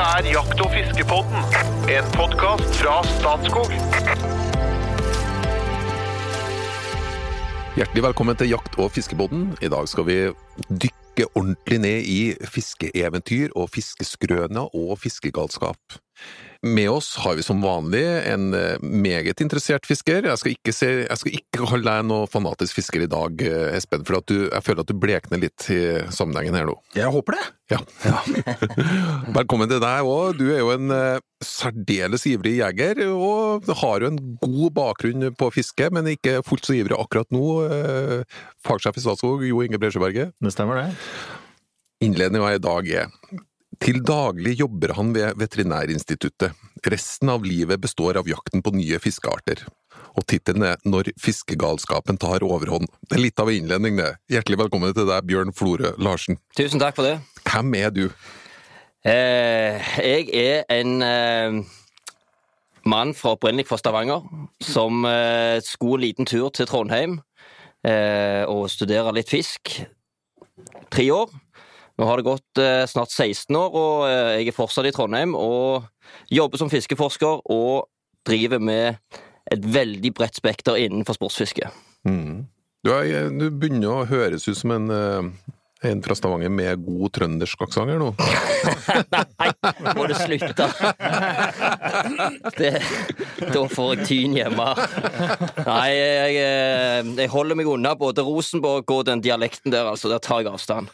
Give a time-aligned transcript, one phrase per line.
[0.00, 1.42] Dette er Jakt- og fiskepodden,
[1.92, 3.68] en podkast fra Statskog.
[7.76, 9.58] Hjertelig velkommen til Jakt- og fiskepodden.
[9.60, 10.16] I dag skal vi
[10.70, 16.00] dykke ordentlig ned i fiskeeventyr og fiskeskrøner og fiskegalskap.
[16.62, 20.26] Med oss har vi som vanlig en eh, meget interessert fisker.
[20.28, 23.78] Jeg skal ikke, se, jeg skal ikke kalle deg noe fanatisk fisker i dag, eh,
[23.78, 25.80] Espen, for at du, jeg føler at du blekner litt i
[26.12, 26.76] sammenhengen her nå.
[26.92, 27.46] Jeg håper det.
[27.72, 27.80] Ja.
[29.38, 30.36] Velkommen til deg òg.
[30.36, 35.52] Du er jo en eh, særdeles ivrig jeger, og har jo en god bakgrunn på
[35.56, 37.46] fiske, men ikke fullt så ivrig akkurat nå.
[38.68, 40.36] Fagsjef i Statskog, Jo Inge Bresjeberget.
[40.44, 40.92] Det stemmer, det.
[42.04, 43.08] Innledninga i dag er
[43.80, 46.56] til daglig jobber han ved Veterinærinstituttet.
[46.84, 49.64] Resten av livet består av jakten på nye fiskearter.
[50.18, 52.88] Og tittelen er Når fiskegalskapen tar overhånd.
[53.08, 54.14] Det er litt av en innledning, det.
[54.30, 56.38] Hjertelig velkommen til deg, Bjørn Florø Larsen.
[56.56, 57.18] Tusen takk for det.
[57.46, 58.06] Hvem er du?
[59.06, 61.60] Eh, jeg er en eh,
[62.84, 64.26] mann fra opprinnelig fra Stavanger
[64.60, 67.20] som eh, skulle en liten tur til Trondheim
[67.86, 69.80] eh, og studere litt fisk.
[70.92, 71.32] Tre år.
[72.00, 75.34] Nå har det gått eh, snart 16 år, og eh, jeg er fortsatt i Trondheim
[75.36, 75.84] og
[76.32, 77.90] jobber som fiskeforsker og
[78.24, 79.18] driver med
[79.52, 81.68] et veldig bredt spekter innenfor sportsfiske.
[82.08, 82.46] Mm.
[82.86, 87.12] Du, er, du begynner å høres ut som en, eh, en fra Stavanger med god
[87.16, 88.10] trøndersk aksent her nå.
[89.14, 89.50] Nei,
[89.96, 90.66] må du slutte!
[92.58, 92.72] Det,
[93.54, 94.66] da får jeg tyn hjemme.
[95.64, 96.34] Nei, jeg,
[97.16, 100.10] jeg holder meg unna både Rosenborg og den dialekten der, altså.
[100.12, 100.90] Der tar jeg avstand.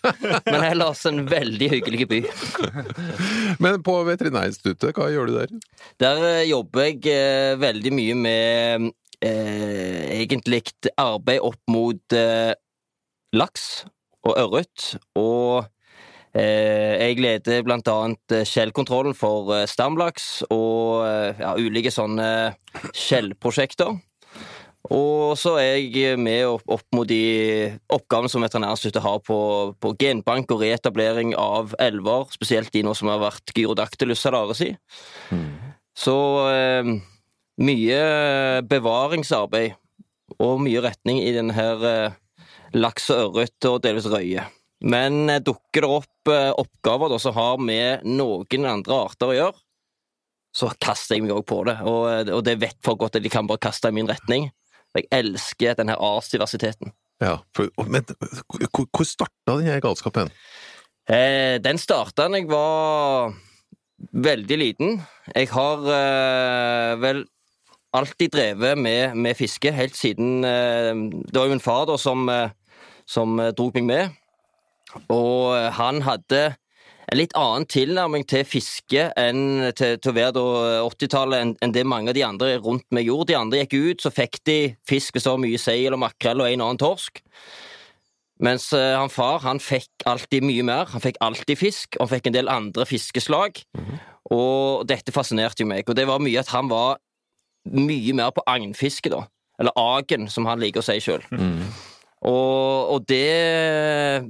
[0.47, 2.21] Men ellers en veldig hyggelig by.
[3.63, 5.57] Men på Veterinærinstituttet, hva gjør du der?
[6.03, 8.89] Der eh, jobber jeg eh, veldig mye med
[9.25, 10.63] eh, egentlig
[11.01, 12.55] arbeid opp mot eh,
[13.37, 13.69] laks
[14.27, 14.89] og ørret.
[15.19, 15.67] Og
[16.37, 21.07] eh, jeg leder blant annet eh, skjellkontrollen for eh, stamlaks og
[21.39, 22.29] ja, ulike sånne
[22.91, 23.97] skjellprosjekter.
[24.87, 29.39] Og så er jeg med opp, opp mot de oppgavene som Veterinærinstituttet har på,
[29.83, 34.71] på genbank og reetablering av elver, spesielt de nå som har vært Gyrodactylus salaris i.
[35.97, 36.17] Så
[36.53, 36.93] eh,
[37.57, 38.01] mye
[38.69, 39.75] bevaringsarbeid
[40.43, 42.17] og mye retning i denne her eh,
[42.75, 44.47] laks og ørret og delvis røye.
[44.85, 49.37] Men eh, dukker det opp eh, oppgaver da, som har med noen andre arter å
[49.37, 49.63] gjøre,
[50.57, 51.79] så kaster jeg meg òg på det.
[51.85, 54.51] Og, eh, og det vet folk godt at de kan bare kaste i min retning.
[54.97, 56.95] Jeg elsker denne artsdiversiteten.
[57.21, 58.05] Ja, for, men
[58.73, 60.33] hvor starta denne galskapen?
[61.09, 63.33] Eh, den starta da jeg var
[64.27, 64.99] veldig liten.
[65.33, 67.25] Jeg har eh, vel
[67.97, 70.93] alltid drevet med, med fiske, helt siden eh,
[71.27, 72.53] Det var jo en far da som, eh,
[73.07, 74.15] som dro meg med.
[75.13, 76.43] Og eh, han hadde
[77.07, 80.43] en litt annen tilnærming til fiske enn til, til å være
[80.89, 83.31] 80-tallet enn enn det mange av de andre rundt meg gjorde.
[83.31, 84.59] De andre gikk ut, så fikk de
[84.89, 87.23] fisk hvis det var mye seil og makrell og en annen torsk.
[88.43, 90.91] Mens uh, han far han fikk alltid mye mer.
[90.93, 93.63] Han fikk alltid fisk, og han fikk en del andre fiskeslag.
[94.35, 95.87] Og dette fascinerte jo meg.
[95.87, 96.99] Og det var mye at han var
[97.73, 99.25] mye mer på agnfiske, da.
[99.61, 101.23] Eller agen, som han liker å si sjøl.
[102.27, 104.25] Og, og det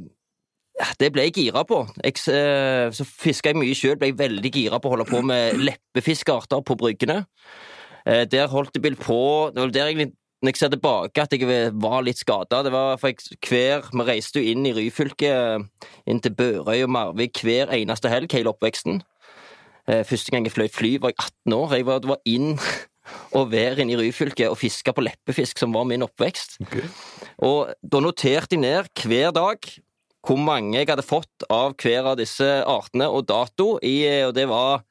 [1.01, 1.81] Det ble jeg gira på.
[2.05, 5.23] Jeg, eh, så fiska jeg mye sjøl, ble jeg veldig gira på å holde på
[5.25, 7.25] med leppefiskearter på bryggene.
[8.07, 11.73] Eh, Der holdt jeg på Det var der egentlig når jeg ser tilbake, at jeg
[11.81, 12.63] var litt skada.
[12.63, 13.17] Det var for jeg,
[13.49, 15.65] hver, Vi reiste jo inn i Ryfylke,
[16.07, 19.01] inn til Børøy og Marvik hver eneste helg hele oppveksten.
[19.89, 21.19] Eh, Første gang jeg fløy fly, var jeg
[21.49, 21.75] 18 år.
[21.75, 22.59] Jeg var, det var inn
[23.37, 26.59] og være inne i Ryfylke og fiske på leppefisk, som var min oppvekst.
[27.45, 29.71] Og da noterte jeg ned hver dag
[30.27, 34.49] hvor mange jeg hadde fått av hver av disse artene, og dato, i, og det
[34.51, 34.83] var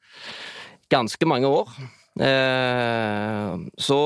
[0.92, 1.72] ganske mange år.
[2.24, 4.00] Eh, så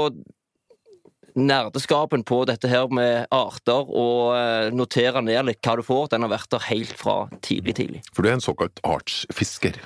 [1.38, 6.26] nerdeskapen på dette her med arter og eh, notere ned litt hva du får, den
[6.26, 7.16] har vært der helt fra
[7.46, 8.02] tidlig, tidlig.
[8.10, 9.78] For du er en såkalt artsfisker.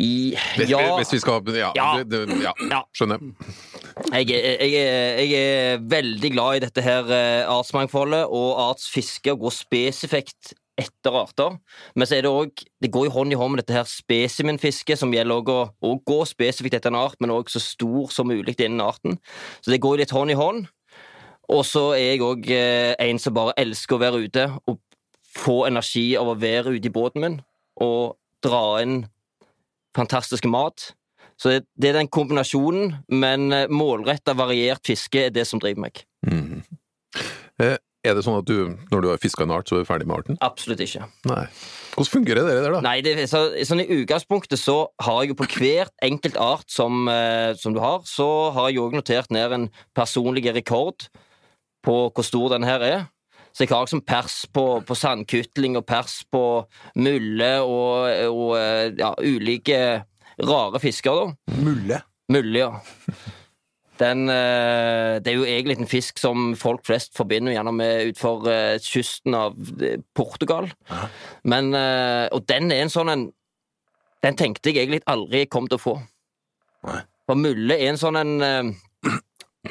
[0.00, 0.36] I,
[0.68, 1.88] ja, hvis vi skal Ja, Ja.
[2.02, 2.82] Det, det, ja.
[2.96, 3.22] Skjønner.
[4.12, 9.54] jeg, jeg, jeg er veldig glad i dette her eh, artsmangfoldet og artsfiske, og går
[9.56, 11.56] spesifikt etter arter.
[11.98, 14.98] Men så er det òg Det går jo hånd i hånd med dette her spesimenfisket,
[15.00, 18.30] som gjelder òg å, å gå spesifikt etter en art, men òg så stor som
[18.30, 19.18] mulig innen arten.
[19.60, 20.68] Så det går litt hånd i hånd.
[21.48, 24.82] Og så er jeg òg eh, en som bare elsker å være ute og
[25.38, 27.38] få energi av å være ute i båten min
[27.84, 29.00] og dra inn
[29.98, 30.92] fantastisk mat.
[31.38, 36.00] Så det, er den kombinasjonen, men målretta, variert fiske er det som driver meg.
[37.58, 39.88] Eh, Er det sånn at du, når du har fiska en art, så er du
[39.88, 40.36] ferdig med arten?
[40.44, 41.08] Absolutt ikke.
[41.26, 41.44] Nei.
[41.96, 42.82] Hvordan fungerer det der, da?
[42.86, 47.08] Nei, det, så, sånn I utgangspunktet så har jeg jo på hvert enkelt art som,
[47.10, 49.66] eh, som du har, så har jeg òg notert ned en
[49.98, 51.08] personlig rekord
[51.84, 53.02] på hvor stor den her er.
[53.52, 56.42] Så jeg har liksom pers på, på sandkutling og pers på
[57.00, 59.80] mulle og, og eh, ja, ulike
[60.38, 61.58] rare fisker, da.
[61.64, 62.00] Mulle.
[62.30, 62.70] Mulle, ja.
[63.98, 68.46] Den, eh, det er jo egentlig en fisk som folk flest forbinder gjerne med utfor
[68.52, 69.58] eh, kysten av
[70.14, 70.70] Portugal.
[71.42, 73.28] Men, og den er en sånn en
[74.18, 75.92] Den tenkte jeg egentlig aldri kom til å få.
[77.28, 78.72] For mulle er en sånn en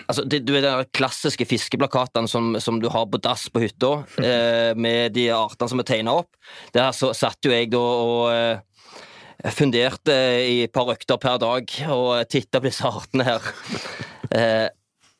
[0.05, 3.91] Altså, det, du vet de klassiske fiskeplakatene som, som du har på dass på hytta,
[4.29, 6.31] eh, med de artene som er tegna opp.
[6.75, 10.15] Der så satt jo jeg da og eh, funderte
[10.47, 13.53] i et par økter per dag og titta på disse artene her.
[14.27, 14.67] Eh,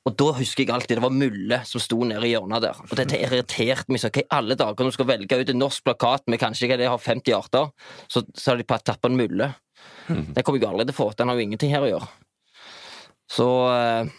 [0.04, 2.80] og da husker jeg alltid det var Mulle som sto nede i hjørnet der.
[2.84, 4.12] Og dette irriterte meg sånn.
[4.16, 6.78] Hva i alle dager når du skal velge ut en norsk plakat med kanskje hva
[6.82, 7.70] det har 50 arter,
[8.12, 9.48] så, så har de tappa en Mulle.
[10.08, 11.10] Den kommer jeg aldri til å få.
[11.16, 12.10] Den har jo ingenting her å gjøre.
[13.32, 14.12] Så eh,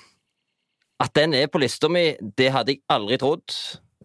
[0.98, 3.54] at den er på lista mi, det hadde jeg aldri trodd.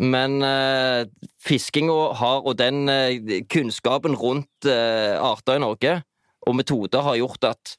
[0.01, 1.06] Men eh,
[1.42, 6.00] fiskinga har, og den eh, kunnskapen rundt eh, arter i Norge,
[6.48, 7.75] og metoder, har gjort at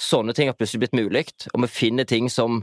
[0.00, 2.62] sånne ting har plutselig blitt mulig, og vi finner ting som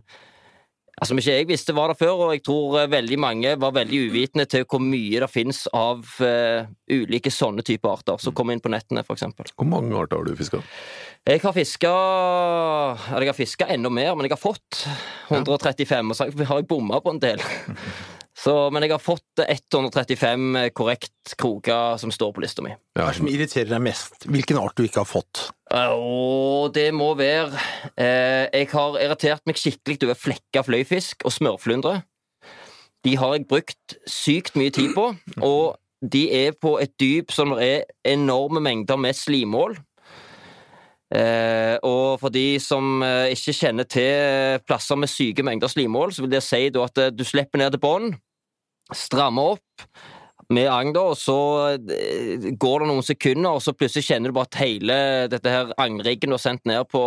[1.00, 3.74] Altså, Som ikke jeg visste var der før, og jeg tror eh, veldig mange var
[3.74, 8.54] veldig uvitende til hvor mye det finnes av uh, ulike sånne typer arter som kommer
[8.54, 9.50] inn på nettene, eksempel.
[9.56, 10.62] Hvor mange arter har du fiska?
[11.28, 11.90] Jeg har fiska
[13.12, 14.84] Eller jeg har fiska enda mer, men jeg har fått
[15.30, 17.42] 135, og så har jeg bomma på en del.
[18.38, 22.72] Så, men jeg har fått 135 korrekt kroker som står på lista mi.
[22.96, 24.24] Hva er det som irriterer deg mest?
[24.32, 25.50] Hvilken art du ikke har fått?
[25.72, 27.52] Og det må være
[27.96, 32.00] eh, Jeg har irritert meg skikkelig over flekka fløyfisk og smørflyndre.
[33.06, 35.08] De har jeg brukt sykt mye tid på,
[35.42, 39.76] og de er på et dyp som det er enorme mengder med slimål.
[41.12, 46.24] Eh, og for de som eh, ikke kjenner til plasser med syke mengder slimhål, så
[46.24, 48.14] vil det si da at eh, du slipper ned til bånn,
[48.96, 49.90] strammer opp
[50.52, 51.38] med agn, og så
[51.76, 54.98] eh, går det noen sekunder, og så plutselig kjenner du bare at hele
[55.32, 57.04] dette her agnriggen du har sendt ned på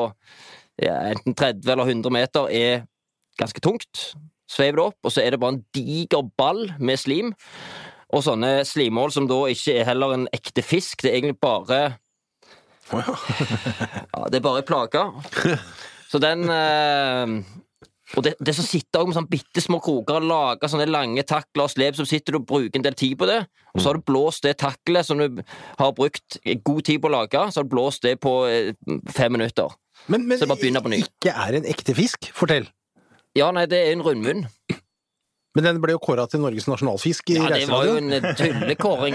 [0.83, 2.85] ja, enten 30 eller 100 meter, er
[3.41, 4.07] ganske tungt.
[4.51, 7.33] Sveiver det opp, og så er det bare en diger ball med slim.
[8.15, 11.79] Og sånne slimhål som da ikke er heller en ekte fisk, det er egentlig bare
[14.15, 14.27] Ja.
[14.31, 15.13] det er bare plager.
[16.11, 17.33] Så den eh,
[18.15, 21.25] Og det, det som sitter også med sånn bitte små kroker og lager sånne lange
[21.27, 23.41] takler og slep, så sitter du og bruker en del tid på det,
[23.75, 25.41] og så har du blåst det taklet som du
[25.81, 26.37] har brukt
[26.69, 28.71] god tid på å lage, så har du blåst det på eh,
[29.17, 29.73] fem minutter.
[30.13, 31.01] Men, men Så bare begynner på ny.
[31.09, 32.29] ikke er en ekte fisk?
[32.37, 32.69] Fortell.
[33.35, 34.45] Ja, nei, det er en rundmunn.
[35.55, 38.25] Men den ble jo kåra til Norges nasjonalfisk i Ja, det var jo en eh,
[38.35, 39.15] tullekåring.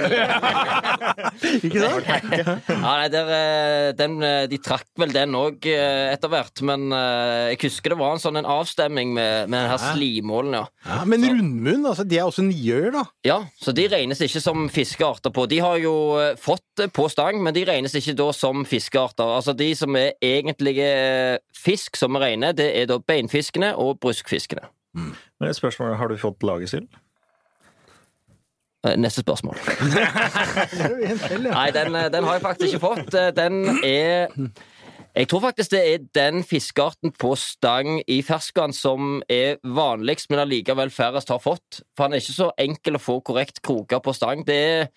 [1.68, 2.08] Ikke sant?
[2.08, 7.60] Ja, nei, der, eh, den, eh, de trakk vel den òg etter hvert, men jeg
[7.66, 10.64] husker det var en sånn en avstemning med, med den her slimålen, ja.
[10.88, 13.04] Ja, men rundmunn, altså, de er også niøyer, da.
[13.28, 15.46] Ja, så de regnes ikke som fiskearter på.
[15.52, 15.94] De har jo
[16.40, 19.36] fått det på stang, men de regnes ikke da som fiskearter.
[19.42, 20.90] Altså de som er egentlige
[21.56, 24.70] fisk som vi regner, det er da beinfiskene og bruskfiskene.
[24.94, 26.88] Men et spørsmål, har du fått lagesild?
[28.88, 29.58] Eh, Neste spørsmål.
[31.52, 33.14] Nei, den, eh, den har jeg faktisk ikke fått.
[33.14, 34.28] Eh, Den er
[35.16, 40.40] Jeg tror faktisk det er den fiskearten på stang i ferskvann som er vanligst, men
[40.40, 41.82] allikevel færrest har fått.
[41.98, 44.46] For han er ikke så enkel å få korrekt kroker på stang.
[44.48, 44.88] Det er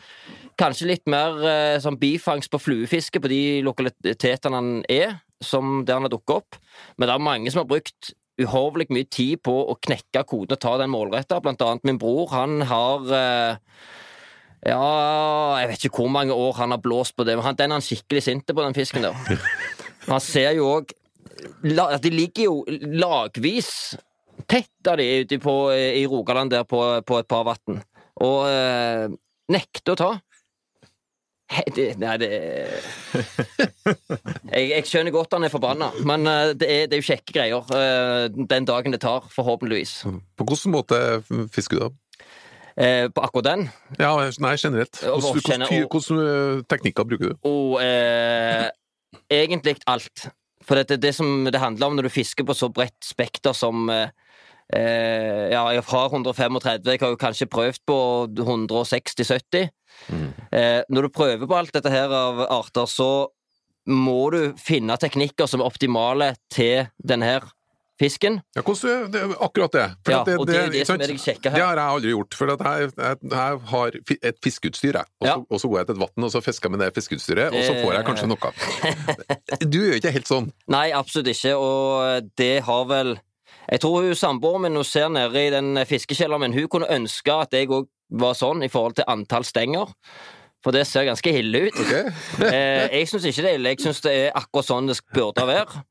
[0.61, 6.07] kanskje litt mer sånn bifangst på fluefiske på de lokalitetene han er, som der han
[6.07, 6.61] har dukket opp.
[6.99, 10.62] Men det er mange som har brukt uhorvelig mye tid på å knekke koden og
[10.62, 11.41] ta den målretta.
[11.45, 12.31] Blant annet min bror.
[12.33, 13.75] Han har eh,
[14.62, 17.73] ja, jeg vet ikke hvor mange år han har blåst på det, men han, den
[17.73, 19.17] er han skikkelig sint på, den fisken der.
[20.09, 20.89] Han ser jo òg
[21.62, 22.55] De ligger jo
[22.99, 23.95] lagvis
[24.51, 27.79] tett av de ute på, i Rogaland der på, på et par vann,
[28.23, 29.07] og eh,
[29.55, 30.11] nekter å ta.
[31.77, 32.29] Det, nei, det
[34.53, 37.35] jeg, jeg skjønner godt han er forbanna, men eh, det er, det er jo kjekke
[37.37, 39.93] greier eh, den dagen det tar, forhåpentligvis.
[40.39, 41.01] På hvilken måte
[41.53, 41.91] fisker du da?
[42.77, 43.67] Eh, på akkurat den.
[44.01, 45.03] Ja, nei, generelt.
[45.05, 47.49] Hvordan eh, teknikker bruker du?
[47.49, 48.71] Og eh,
[49.33, 50.31] egentlig alt.
[50.63, 53.55] For det er det som det handler om når du fisker på så bredt spekter
[53.57, 54.09] som eh,
[54.73, 57.99] eh, Ja, jeg har 135, jeg har jo kanskje prøvd på
[58.41, 59.69] 160-70.
[60.53, 63.11] Eh, når du prøver på alt dette her av arter, så
[63.89, 67.49] må du finne teknikker som er optimale til denne her
[68.03, 68.41] fisken.
[68.55, 68.63] Ja,
[69.09, 69.87] det, akkurat det.
[70.05, 71.59] For Ja, det, og det er det som er det kjekke her.
[71.59, 72.37] Det har jeg aldri gjort.
[72.39, 73.99] For at jeg, jeg, jeg har
[74.31, 75.11] et fiskeutstyr, jeg.
[75.21, 76.91] Og så, og så går jeg til et vann, og så fisker jeg med det
[76.99, 78.53] fiskeutstyret, og så får jeg kanskje noe.
[79.73, 80.51] Du gjør ikke helt sånn.
[80.73, 83.15] Nei, absolutt ikke, og det har vel
[83.71, 87.37] Jeg tror hun samboeren min hun ser nede i den fiskekjelleren min, hun kunne ønske
[87.45, 87.87] at jeg òg
[88.21, 89.92] var sånn i forhold til antall stenger.
[90.62, 91.78] For det ser ganske ille ut.
[91.85, 92.11] Okay.
[92.52, 95.47] Eh, jeg syns ikke det er ille, jeg syns det er akkurat sånn det burde
[95.49, 95.83] være.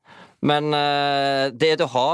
[0.42, 2.10] Men eh, det er det å ha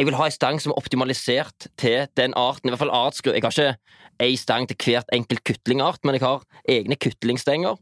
[0.00, 3.34] Jeg vil ha ei stang som er optimalisert til den arten, i hvert fall artsgru.
[3.36, 7.76] Jeg har ikke ei stang til hvert enkelt kutlingart, men jeg har egne kutlingstenger,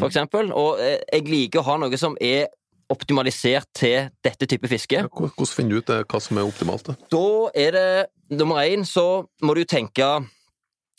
[0.00, 0.50] for eksempel.
[0.56, 2.48] Og eh, jeg liker å ha noe som er
[2.92, 5.04] optimalisert til dette type fiske.
[5.12, 6.92] Hvordan finner du ut eh, hva som er optimalt?
[7.12, 10.08] Da er det nummer én, så må du tenke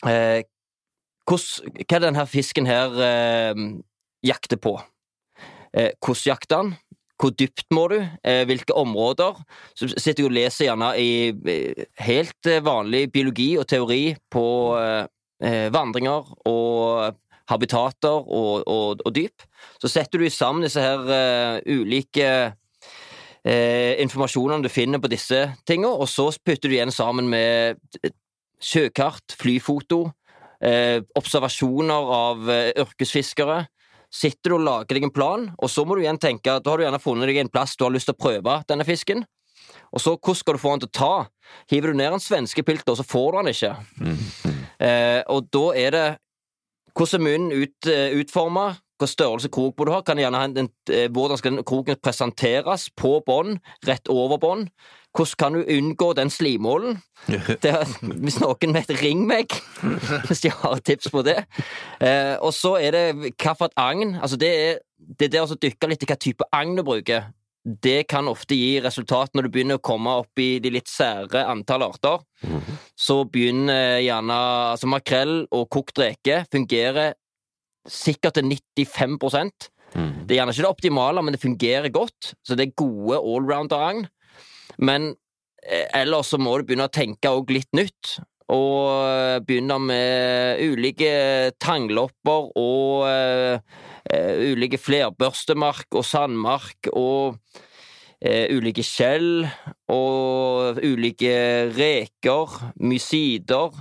[0.08, 0.42] eh,
[1.30, 3.62] hos, Hva er denne fisken her eh,
[4.26, 4.76] jakter på?
[5.74, 6.74] Eh, hvordan jakter han?
[7.20, 7.98] Hvor dypt må du?
[8.26, 9.38] Eh, hvilke områder?
[9.78, 14.46] Så sitter jeg og leser gjerne i eh, helt vanlig biologi og teori på
[15.44, 17.16] vandringer og
[17.50, 19.44] habitater og, og, og dyp.
[19.80, 22.28] Så setter du sammen disse her eh, ulike
[23.44, 27.80] eh, informasjonene du finner på disse tingene, og så putter du igjen sammen med
[28.64, 30.06] sjøkart, flyfoto,
[30.64, 33.64] eh, observasjoner av eh, yrkesfiskere.
[34.14, 36.72] Sitter du og lager deg en plan, og så må du igjen tenke at da
[36.72, 39.24] har du gjerne funnet deg en plass du har lyst til å prøve denne fisken.
[39.94, 41.14] Og så, hvordan skal du få den til å ta?
[41.70, 43.76] Hiver du ned en svenskepilter, så får du den ikke.
[44.84, 46.06] Eh, og da er det
[46.98, 48.64] hvordan munnen ut, eh, utforma,
[48.98, 52.00] hva størrelse krok du har, kan gjerne ha en, en, eh, hvordan skal den kroken
[52.02, 54.68] presenteres på bånd, rett over bånd,
[55.14, 56.98] hvordan kan du unngå den slimålen?
[57.62, 59.54] Det er, hvis noen vet, ring meg,
[60.28, 61.38] hvis de har tips på det.
[62.00, 66.04] Eh, og så er det hvilket agn, altså det er det der å dykke litt
[66.04, 67.30] i hva type agn du bruker.
[67.64, 71.46] Det kan ofte gi resultat når du begynner å komme opp i de litt sære
[71.48, 72.20] antall arter.
[72.92, 74.36] Så begynner gjerne
[74.74, 77.14] altså makrell og kokt reke fungerer
[77.88, 82.34] sikkert til 95% Det er gjerne ikke det optimale, men det fungerer godt.
[82.44, 84.06] Så det er gode allrounder-agn.
[84.78, 85.12] Men
[85.62, 88.16] eh, ellers så må du begynne å tenke òg litt nytt.
[88.52, 93.56] Og eh, begynne med ulike tanglopper og uh,
[94.52, 99.46] ulike flerbørstemark og sandmark og uh, ulike skjell
[99.88, 101.32] og ulike
[101.72, 103.72] reker, mysider.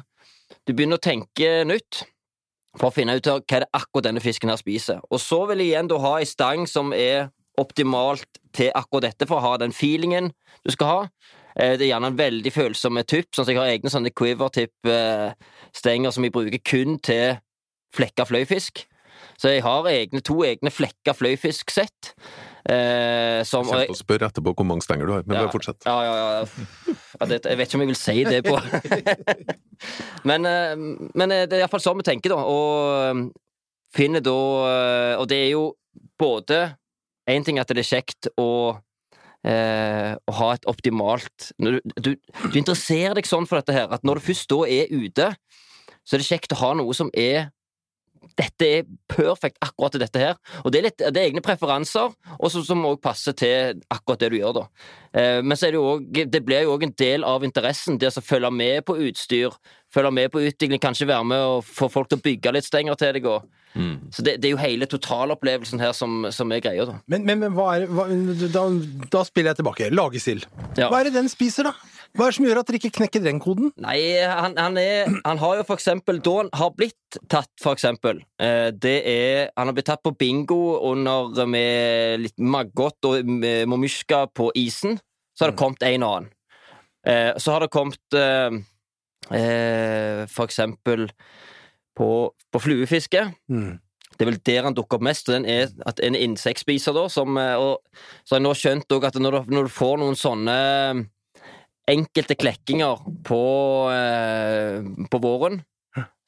[0.64, 2.06] Du begynner å tenke nytt
[2.80, 5.02] for å finne ut hva det akkurat denne fisken her spiser.
[5.12, 7.28] Og så vil jeg igjen ha ei stang som er
[7.62, 10.32] optimalt til akkurat dette, for å ha den feelingen
[10.66, 11.02] du skal ha.
[11.56, 16.24] Eh, Det er gjerne en veldig følsomme tupp, sånn jeg har egne sånne quiver-tipp-stenger som
[16.26, 17.38] jeg bruker kun til
[17.94, 18.86] flekka fløyfisk.
[19.40, 22.14] Så jeg har egne, to egne flekka fløyfisksett.
[22.70, 25.44] Eh, som, Jeg kommer til å spørre etterpå hvor mange stenger du har, men Ja.
[25.44, 25.84] bare fortsett.
[25.86, 26.96] ja, ja, ja.
[27.20, 28.56] ja det, jeg vet ikke om jeg vil si det på
[30.30, 30.76] Men, eh,
[31.14, 32.38] men eh, det er iallfall sånn vi tenker, da.
[32.48, 32.72] Og
[33.04, 33.24] eh,
[33.94, 34.38] finner da
[34.70, 35.66] eh, Og det er jo
[36.20, 36.62] både
[37.30, 38.50] Én ting er at det er kjekt å
[39.48, 44.06] eh, å ha et optimalt du, du, du interesserer deg sånn for dette her, at
[44.08, 45.34] når du først da er ute,
[46.04, 47.52] så er det kjekt å ha noe som er
[48.40, 50.38] dette er perfekt akkurat til dette her.
[50.64, 54.30] Og det er, litt, det er egne preferanser, og som også passer til akkurat det
[54.34, 54.64] du gjør, da.
[55.12, 58.00] Eh, men så er det jo òg Det blir jo òg en del av interessen,
[58.00, 59.54] det å følge med på utstyr,
[59.94, 62.98] følge med på utvikling, kanskje være med og få folk til å bygge litt stenger
[63.00, 63.46] til deg og
[64.14, 67.00] Så det, det er jo hele totalopplevelsen her som, som er greia, da.
[67.10, 68.06] Men, men, men hva er hva,
[68.54, 68.68] da,
[69.14, 69.90] da spiller jeg tilbake.
[69.94, 70.46] Lagesild.
[70.78, 70.92] Ja.
[70.92, 71.74] Hva er det den spiser, da?
[72.14, 73.72] Hva er det som gjør at dere ikke knekker den koden?
[73.82, 77.74] Nei, han, han, er, han har jo for eksempel Da han har blitt tatt, for
[77.74, 83.26] eksempel eh, Det er Han har blitt tatt på bingo under med litt maggot og
[83.26, 83.66] med
[84.34, 85.00] på isen.
[85.34, 86.30] Så har det kommet en og annen.
[87.08, 88.54] Eh, så har det kommet eh,
[90.30, 91.10] for eksempel
[91.98, 92.10] på,
[92.52, 93.28] på fluefiske.
[93.52, 93.80] Mm.
[94.14, 95.30] Det er vel der han dukker opp mest.
[95.30, 97.08] og Den er at en insektspiser, da.
[97.12, 97.82] Som, eh, og,
[98.24, 101.04] så har jeg nå skjønt at når du, når du får noen sånne eh,
[101.94, 103.44] enkelte klekkinger på,
[103.92, 105.62] eh, på våren,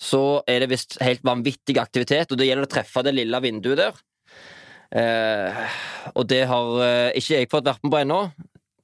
[0.01, 3.79] så er det visst helt vanvittig aktivitet, og det gjelder å treffe det lille vinduet
[3.79, 4.01] der.
[4.95, 5.77] Eh,
[6.13, 8.19] og det har eh, ikke jeg fått vært med på ennå.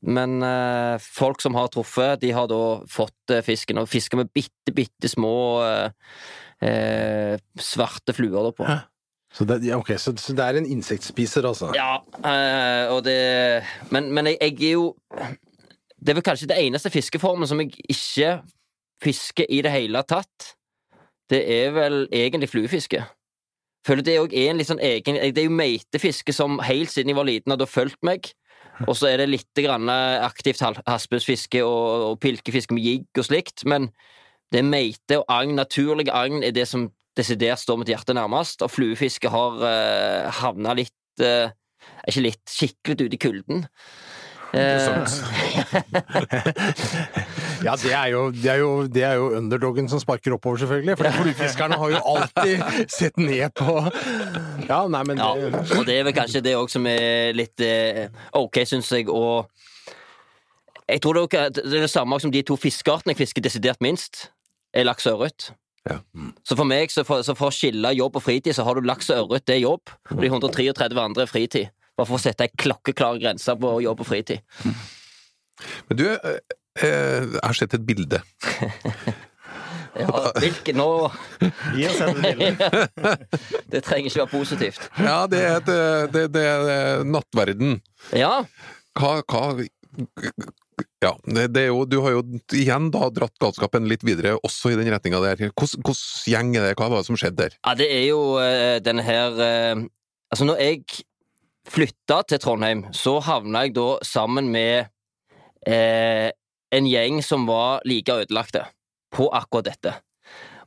[0.02, 4.74] Men eh, folk som har truffet, de har da fått fisken, og fisker med bitte,
[4.74, 5.36] bitte små
[5.68, 6.16] eh,
[6.64, 8.68] eh, svarte fluer da på.
[8.68, 8.80] Hæ?
[9.32, 11.72] Så det, ja, okay, så, så det er en insektspiser, altså?
[11.76, 14.96] Ja, eh, og det Men, men jeg, jeg er jo
[16.00, 18.42] Det er vel kanskje det eneste fiskeformen som jeg ikke
[19.04, 20.56] fisker i det hele tatt.
[21.30, 23.04] Det er vel egentlig fluefiske.
[23.88, 27.14] Føler det òg er en litt sånn egen Det er jo meitefiske som helt siden
[27.14, 28.34] jeg var liten hadde fulgt meg.
[28.88, 33.66] Og så er det litt grann aktivt haspesfiske og, og pilkefiske med jigg og slikt,
[33.70, 33.92] men
[34.52, 38.62] det er meite og agn, naturlig agn, er det som desidert står mitt hjerte nærmest,
[38.64, 41.52] og fluefiske har uh, havna litt uh,
[42.08, 43.66] Ikke litt, skikkelig ute i kulden.
[44.54, 44.88] Eh,
[47.64, 50.98] Ja, det er, jo, det, er jo, det er jo underdogen som sparker oppover, selvfølgelig.
[50.98, 53.92] For fluefiskerne har jo alltid sett ned på
[54.72, 55.30] Ja, nei, men Ja,
[55.78, 59.50] og det er vel kanskje det òg som er litt eh, ok, syns jeg, og
[60.90, 64.32] Jeg tror det det er det samme som de to fiskeartene jeg fisker desidert minst,
[64.74, 65.52] er laks og ørret.
[65.90, 65.98] Ja.
[66.46, 68.86] Så for meg, så for, så for å skille jobb og fritid, så har du
[68.86, 71.72] laks og ørret, det er jobb, og de 133 andre er fritid.
[71.98, 74.46] Bare for å sette ei klokkeklar grense på jobb og fritid.
[75.90, 76.38] Men du, eh,
[76.82, 78.22] eh, jeg har sett et bilde.
[79.92, 80.08] Ja,
[80.40, 80.86] hvilke nå
[81.76, 82.70] Gi oss et bilde.
[83.74, 84.86] Det trenger ikke være positivt.
[84.96, 87.82] Ja, det er, et, eh, det, det er nattverden.
[88.16, 88.46] Ja,
[88.96, 89.42] Hva, hva
[91.04, 92.24] Ja, det, det jo, du har jo
[92.58, 95.48] igjen da dratt galskapen litt videre, også i den retninga der.
[95.52, 95.96] Hvordan
[96.30, 96.76] gjeng er det?
[96.80, 97.58] Hva var det som skjedde der?
[97.62, 99.88] Ja, det er jo uh, denne her uh,
[100.32, 101.02] Altså, når jeg
[101.68, 104.88] flytta til Trondheim, så havna jeg da sammen med
[105.68, 106.30] uh,
[106.72, 108.64] en gjeng som var like ødelagte
[109.12, 109.98] på akkurat dette.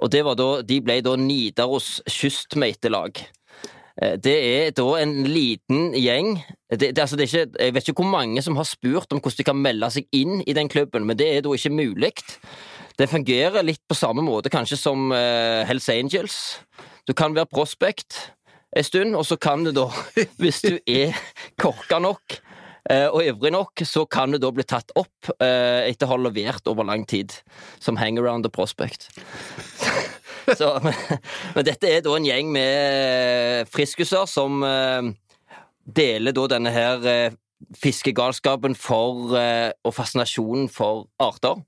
[0.04, 3.23] Og det var da, de ble da Nidaros kystmeitelag.
[4.02, 6.36] Eh, Det er da en liten gjeng
[6.70, 9.38] det, det, altså det ikke, Jeg vet ikke hvor mange som har spurt om hvordan
[9.38, 12.12] de kan melde seg inn i den klubben, men det er da ikke mulig.
[12.98, 16.38] Det fungerer litt på samme måte kanskje som eh, Hells Angels.
[17.06, 18.30] Du kan være prospect
[18.74, 19.86] en stund, og så kan du da,
[20.42, 21.14] hvis du er
[21.60, 22.38] korka nok
[22.90, 26.20] eh, og ivrig nok, så kan du da bli tatt opp eh, etter å ha
[26.26, 27.34] levert over lang tid
[27.78, 29.10] som hangaround og prospect.
[30.60, 30.96] Så, men,
[31.54, 35.12] men dette er da en gjeng med friskuser som eh,
[35.84, 37.36] deler da denne her eh,
[37.80, 41.62] fiskegalskapen for, eh, og fascinasjonen for arter.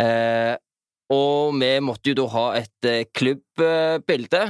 [0.00, 0.56] Eh,
[1.10, 4.42] og vi måtte jo da ha et eh, klubbbilde,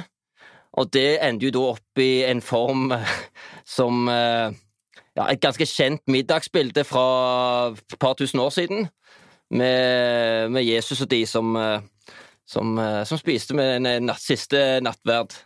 [0.78, 3.14] og det ender jo da opp i en form eh,
[3.76, 4.52] som eh,
[5.16, 7.06] ja, et ganske kjent middagsbilde fra
[7.74, 8.88] et par tusen år siden,
[9.50, 11.80] med, med Jesus og de som, eh,
[12.50, 15.36] som, eh, som spiste med en natt, siste nattverd.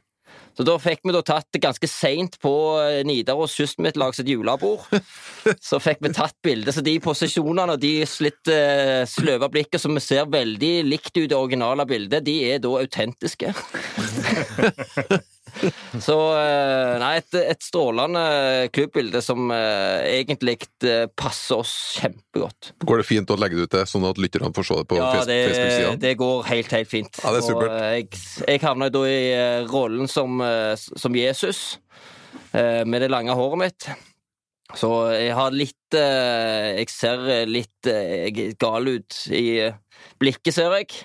[0.54, 4.86] Så da fikk vi da tatt det ganske seint på eh, Nidaros kystmidtlag sitt julebord.
[5.68, 6.72] Så fikk vi tatt bilde.
[6.72, 11.24] Så de posisjonene og de litt uh, sløve blikket som vi ser veldig likt ut
[11.24, 13.50] i det originale bildet, de er da autentiske.
[16.06, 18.22] Så eh, Nei, et, et strålende
[18.74, 22.72] klubbbilde som eh, egentlig eh, passer oss kjempegodt.
[22.84, 24.98] Går det fint å legge det ut det, sånn at lytterne får se det på
[24.98, 26.00] Ja, face- det, Facebook-sidene?
[26.06, 27.20] det går helt, helt fint.
[27.22, 27.68] Ja, det er supert.
[27.70, 31.62] Og, eh, jeg, jeg havna da i eh, rollen som, eh, som Jesus,
[32.52, 33.88] eh, med det lange håret mitt.
[34.74, 39.76] Så jeg har litt eh, Jeg ser litt eh, gal ut i eh,
[40.18, 41.04] blikket, ser jeg.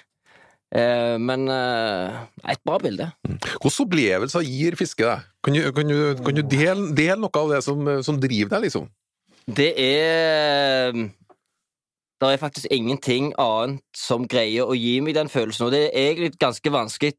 [0.75, 2.19] Eh, Men eh,
[2.53, 3.07] et bra bilde.
[3.25, 5.25] Hvilke opplevelser gir fiske deg?
[5.43, 8.67] Kan du, kan du, kan du dele, dele noe av det som, som driver deg,
[8.67, 8.89] liksom?
[9.49, 10.91] Det er
[12.19, 16.09] Det er faktisk ingenting annet som greier å gi meg den følelsen, og det er
[16.11, 17.15] egentlig ganske vanskelig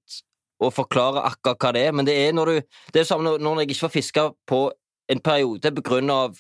[0.61, 2.57] å forklare akkurat hva det er, men det er når du
[2.93, 4.71] Det er samme når- jeg ikke får fiske på
[5.09, 6.37] en periode på grunn av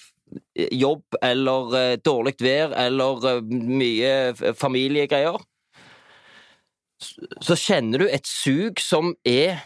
[0.54, 5.40] eh, jobb eller eh, dårlig vær eller eh, mye familiegreier,
[7.00, 9.62] så, kjenner du et sug som er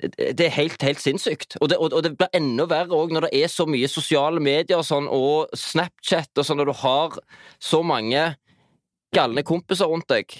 [0.00, 1.58] det er helt, helt sinnssykt.
[1.60, 4.40] Og det, og, og det blir enda verre òg når det er så mye sosiale
[4.40, 7.18] medier og, sånn, og Snapchat og sånn, når du har
[7.60, 8.22] så mange
[9.12, 10.32] galne kompiser rundt deg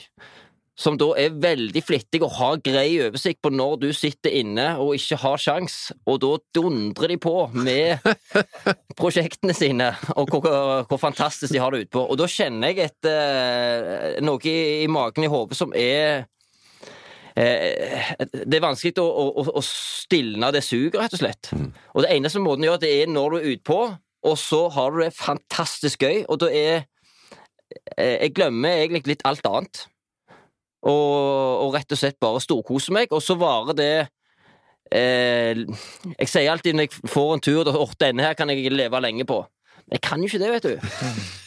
[0.81, 4.95] som da er veldig flittig og har grei oversikt på når du sitter inne og
[4.97, 5.77] ikke har sjans,
[6.09, 8.01] og da dundrer de på med
[9.01, 10.49] prosjektene sine, og hvor,
[10.89, 12.05] hvor fantastisk de har det utpå.
[12.07, 16.25] Og da kjenner jeg et, eh, noe i, i magen i hodet som er
[17.37, 21.53] eh, Det er vanskelig å, å, å stilne det suget, rett og slett.
[21.93, 23.83] Og det eneste måten å gjøre det er når du er utpå,
[24.21, 26.83] og så har du det fantastisk gøy, og da er
[27.97, 29.87] eh, Jeg glemmer egentlig litt alt annet.
[30.81, 33.93] Og, og rett og slett bare storkoser meg, og så varer det
[34.97, 35.61] eh,
[36.17, 39.29] Jeg sier alltid når jeg får en tur at denne her kan jeg leve lenge
[39.29, 39.43] på.
[39.85, 40.75] Men jeg kan jo ikke det, vet du.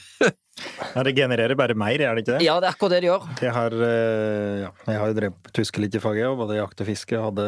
[0.94, 2.46] Ja, det genererer bare mer, er det ikke det?
[2.46, 3.24] Ja, det er akkurat det det gjør.
[3.42, 6.90] Jeg har, eh, ja, jeg har drevet tyske litt i faget, og både jakt og
[6.90, 7.20] fiske.
[7.20, 7.48] Hadde,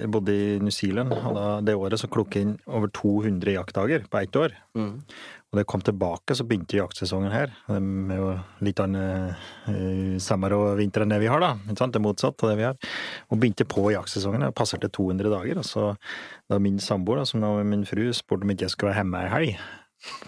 [0.00, 3.56] jeg bodde i New Zealand, og da, det året så klukket jeg inn over 200
[3.56, 4.54] jaktdager på ett år.
[4.78, 4.94] Mm.
[5.54, 7.52] Og det kom tilbake, så begynte jaktsesongen her.
[7.68, 7.76] Det
[8.10, 8.32] er jo
[8.66, 9.36] litt annen
[9.70, 11.52] uh, sommer og vinter enn det vi har, da.
[11.70, 12.74] Det motsatt av det vi har.
[13.30, 14.42] Og begynte på jaktsesongen.
[14.42, 15.60] Jeg passerte 200 dager.
[15.62, 15.92] Og så
[16.50, 19.30] da min samboer, som da min fru, spurte om ikke jeg skulle være hjemme ei
[19.36, 19.54] helg,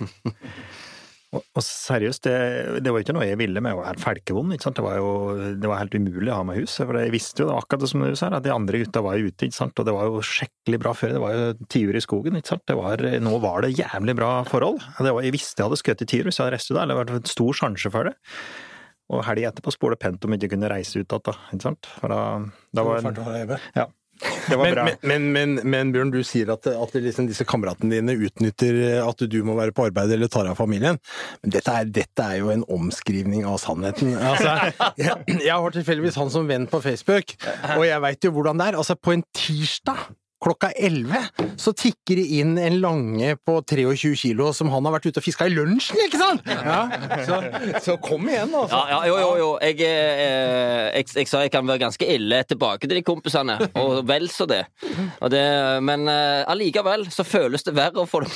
[1.34, 4.54] Og, og seriøst, det, det var ikke noe jeg ville med å være felkevond.
[4.54, 4.78] ikke sant?
[4.78, 5.08] Det var jo
[5.58, 6.76] det var helt umulig å ha med hus.
[6.78, 9.02] For jeg visste jo, det var akkurat det som du sa, at de andre gutta
[9.04, 9.82] var jo ute, ikke sant?
[9.82, 11.16] og det var jo skikkelig bra før.
[11.16, 12.38] Det var jo tiur i skogen.
[12.38, 12.64] ikke sant?
[12.70, 14.80] Det var, nå var det jævlig bra forhold.
[15.00, 17.02] Det var, jeg visste jeg hadde skutt i tiur hvis jeg hadde da, eller det
[17.02, 18.16] hadde vært en stor sjanse for det.
[19.12, 21.22] Og helga etterpå spurte Pent om jeg ikke kunne reise ut igjen,
[21.62, 22.10] da.
[22.10, 22.22] Da,
[22.74, 23.02] da var
[23.78, 23.86] Ja.
[24.48, 24.84] Det var Men, bra.
[24.84, 29.24] men, men, men, men Bjørn, du sier at, at liksom disse kameratene dine utnytter at
[29.28, 31.00] du må være på arbeid eller tar av familien.
[31.42, 34.14] Men dette er, dette er jo en omskrivning av sannheten.
[34.16, 34.54] Altså,
[35.00, 37.36] jeg, jeg har tilfeldigvis han som venn på Facebook,
[37.76, 38.78] og jeg veit jo hvordan det er.
[38.80, 40.06] Altså, på en tirsdag
[40.42, 45.08] klokka 11 så tikker det inn en lange på 23 kilo som han har vært
[45.08, 46.50] ute og fiska i lunsjen, ikke sant?
[46.50, 46.80] Ja,
[47.26, 47.40] så,
[47.84, 48.76] så kom igjen, altså.
[48.76, 49.50] Ja, ja, jo, jo, jo.
[49.64, 54.02] Jeg, eh, jeg, jeg sa jeg kan være ganske ille tilbake til de kompisene, og
[54.08, 54.64] vel så det.
[55.32, 55.44] Det
[55.86, 58.32] men eh, allikevel så føles det verre å få det,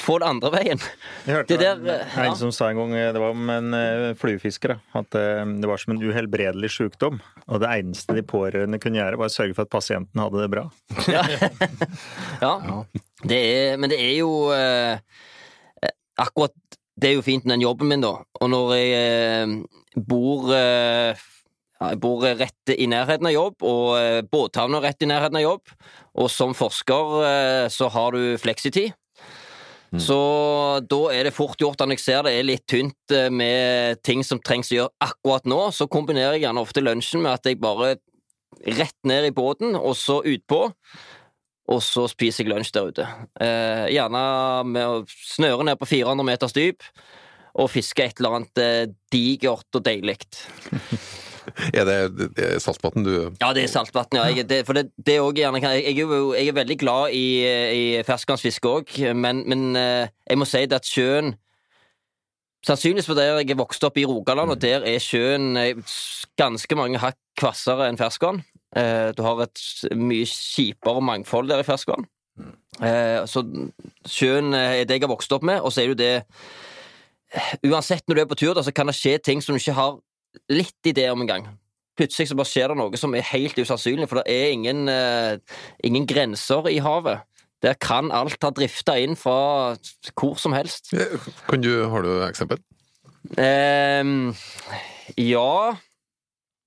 [0.00, 0.82] få det andre veien.
[1.26, 2.24] Jeg hørte Det der, en, eh, ja.
[2.26, 5.80] en som sa en gang, det var om en eh, fluefisker, at eh, det var
[5.82, 7.20] som en uhelbredelig sykdom.
[7.46, 10.50] Og det eneste de pårørende kunne gjøre, var å sørge for at pasienten hadde det
[10.52, 10.66] bra.
[11.16, 11.22] Ja.
[12.60, 12.82] ja.
[13.24, 14.98] Det er, men det er jo eh,
[16.20, 16.52] Akkurat
[16.96, 18.18] Det er jo fint med den jobben min, da.
[18.40, 19.54] Og når jeg eh,
[20.08, 21.24] bor eh,
[21.80, 25.44] ja, Jeg bor rett i nærheten av jobb, og eh, båthavna rett i nærheten av
[25.44, 25.74] jobb.
[26.16, 28.94] Og som forsker eh, så har du fleksitid.
[29.96, 30.16] Så
[30.90, 34.40] da er det fort gjort jeg ser det er litt tynt eh, med ting som
[34.44, 37.96] trengs å gjøre akkurat nå, så kombinerer jeg gjerne ofte lunsjen med at jeg bare
[38.76, 40.66] rett ned i båten, og så utpå.
[41.66, 43.06] Og så spiser jeg lunsj der ute.
[43.42, 44.22] Eh, gjerne
[44.70, 46.84] med å snøre ned på 400 meters dyp
[47.56, 48.82] og fiske et eller annet eh,
[49.12, 50.20] digert og deilig.
[51.78, 54.12] Er det, det Saltbotn du Ja, det er saltvann.
[54.12, 54.26] Ja.
[54.28, 57.84] Jeg, det, for det, det også jeg, jeg, er jeg er veldig glad i, i
[58.06, 61.34] ferskvannsfiske òg, men, men eh, jeg må si det at sjøen
[62.66, 65.78] Sannsynligvis for der jeg er vokst opp i Rogaland, og der er sjøen eh,
[66.40, 68.40] ganske mange hakk kvassere enn ferskvann.
[68.74, 69.62] Eh, Du har et
[69.94, 72.08] mye kjipere mangfold der i ferskvann.
[72.76, 73.40] Så
[74.04, 78.04] sjøen er det jeg har vokst opp med, og så er det jo det Uansett
[78.06, 79.96] når du er på tur, da, så kan det skje ting som du ikke har
[80.52, 81.48] litt idé om en gang.
[81.96, 85.38] Plutselig så bare skjer det noe som er helt usannsynlig, for det er ingen, uh,
[85.84, 87.24] ingen grenser i havet.
[87.64, 89.74] Der kan alt ha drifta inn fra
[90.12, 90.92] hvor som helst.
[91.48, 92.60] Kan du, Har du et eksempel?
[93.40, 94.36] Um,
[95.18, 95.74] ja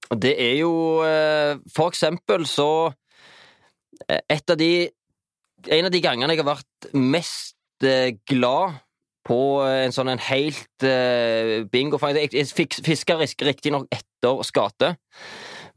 [0.10, 0.74] det er jo
[1.06, 2.92] uh, For eksempel så
[4.10, 4.90] eh, Et av de
[5.70, 8.80] En av de gangene jeg har vært mest eh, glad
[9.30, 14.96] på eh, en sånn en helt uh, bingo Jeg, jeg fik- fiska riktignok etter skate.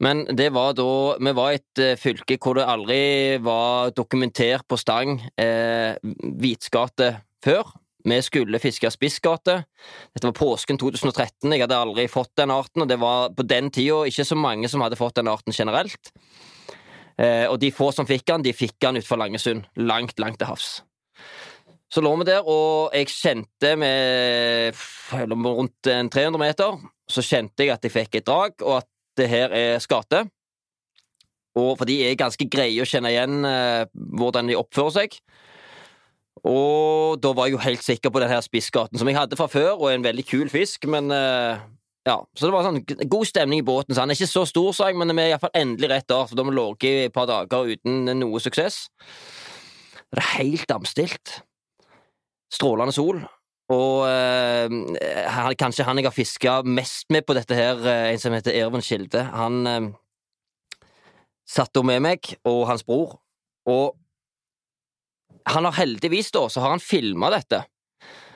[0.03, 4.79] Men det var da Vi var et uh, fylke hvor det aldri var dokumentert på
[4.81, 7.13] stang uh, hvitskate
[7.45, 7.69] før.
[8.03, 9.61] Vi skulle fiske spissgate.
[10.11, 11.53] Dette var påsken 2013.
[11.53, 14.67] Jeg hadde aldri fått den arten, og det var på den tida ikke så mange
[14.67, 16.11] som hadde fått den arten generelt.
[17.15, 19.69] Eh, og de få som fikk den, de fikk den utenfor Langesund.
[19.79, 20.81] Langt, langt til havs.
[21.93, 24.73] Så lå vi der, og jeg kjente med
[25.13, 29.53] rundt 300 meter, så kjente jeg at jeg fikk et drag, og at det her
[29.53, 30.23] er skate.
[31.53, 35.19] Og for de er ganske greie å kjenne igjen eh, hvordan de oppfører seg.
[36.49, 39.47] Og da var jeg jo helt sikker på den her spissgaten, som jeg hadde fra
[39.51, 41.61] før, og en veldig kul fisk, men eh,
[42.09, 43.93] ja, så det var sånn god stemning i båten.
[43.93, 46.25] Så han er ikke så stor, sa jeg, men vi er iallfall endelig rett der,
[46.25, 48.87] for da har vi ligget i et par dager uten noe suksess.
[50.09, 51.43] Det er helt damstilt.
[52.53, 53.23] Strålende sol.
[53.73, 58.35] Og eh, kanskje han jeg har fiska mest med på dette her, eh, en som
[58.35, 59.89] heter Erven Kilde, han eh,
[61.47, 63.17] satt da med meg og hans bror,
[63.69, 63.95] og
[65.47, 67.63] han har heldigvis da, så har han filma dette.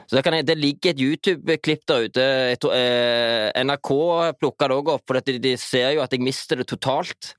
[0.07, 2.25] Så det, jeg, det ligger et YouTube-klipp der ute.
[2.71, 3.91] Eh, NRK
[4.39, 7.33] plukka det òg opp, for de, de ser jo at jeg mister det totalt.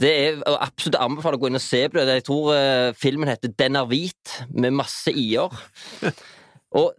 [0.00, 2.18] Det er å absolutt anbefale å gå inn og se på det.
[2.20, 5.52] Jeg tror uh, filmen heter Den er hvit, med masse i-er.
[6.80, 6.94] Og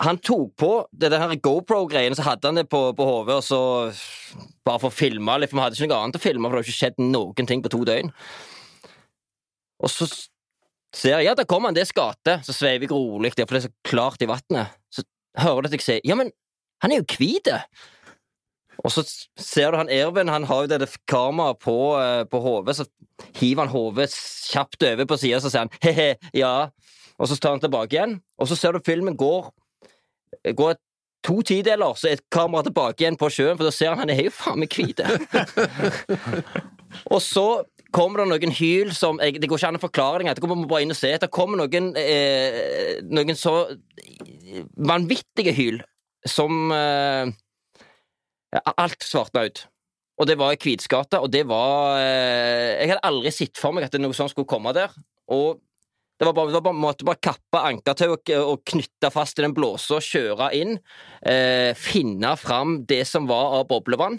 [0.00, 3.60] han tok på det der GoPro-greiene, så hadde han det på, på hodet, og så
[4.64, 6.68] bare for å filme for vi hadde ikke noe annet å filme, for det har
[6.68, 8.12] ikke skjedd noen ting på to døgn.
[9.80, 10.08] Og så
[10.96, 12.38] ser jeg ja, der kommer han, det er skate.
[12.46, 14.76] Så sveiver jeg rolig for det er så klart i vannet.
[14.92, 15.04] Så
[15.40, 16.32] hører du at jeg sier ja, men
[16.80, 17.50] han er jo hvit!
[18.80, 19.04] Og så
[19.36, 22.86] ser du han Ervin, han har jo dette kameraet på, eh, på hodet, så
[23.36, 24.08] hiver han hodet
[24.50, 26.70] kjapt over på sida, så sier han he-he, ja.
[27.20, 29.50] Og så tar han tilbake igjen, og så ser du filmen går
[30.56, 30.78] går
[31.26, 34.24] to tideler, så er kameraet tilbake igjen på sjøen, for da ser han han er
[34.24, 35.02] jo faen meg hvit.
[37.12, 37.46] og så
[37.92, 40.66] kommer det noen hyl som Det går ikke an å forklare det engang.
[40.70, 41.10] Bare inn og se.
[41.18, 43.54] Det kommer noen, eh, noen så
[44.78, 45.80] vanvittige hyl
[46.28, 47.32] som eh,
[48.50, 49.64] Alt svartna ut.
[50.20, 53.86] Og det var i Kvitsgata, og det var eh, Jeg hadde aldri sett for meg
[53.86, 54.92] at noe sånt skulle komme der.
[55.32, 55.60] Og
[56.20, 59.46] det var bare, det var bare, måtte bare kappe ankertau og, og knytte fast til
[59.46, 60.74] den blåsa, kjøre inn.
[61.24, 64.18] Eh, finne fram det som var av boblevann.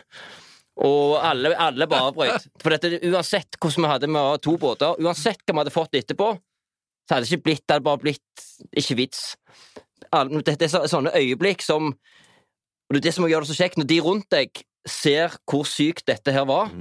[0.82, 2.48] Og alle, alle bare avbrøt.
[2.63, 6.32] For dette, uansett hvordan vi hadde med to båter, uansett hva vi hadde fått etterpå,
[7.06, 8.48] så hadde det ikke blitt, det hadde bare blitt
[8.82, 9.22] ikke vits.
[10.02, 11.94] Det er sånne øyeblikk som
[12.91, 15.63] Og det er det som gjør det så kjekt, når de rundt deg ser hvor
[15.63, 16.73] sykt dette her var.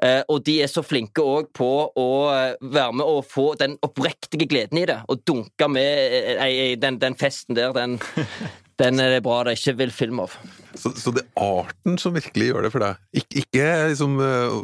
[0.00, 1.68] Eh, og de er så flinke òg på
[2.00, 4.96] å eh, være med og få den oppriktige gleden i det.
[5.12, 7.98] Og dunke med eh, eh, den, den festen der, den,
[8.80, 10.32] den er det bra det ikke vil film av.
[10.72, 13.04] Så, så det er arten som virkelig gjør det for deg?
[13.20, 14.56] Ik ikke liksom eh,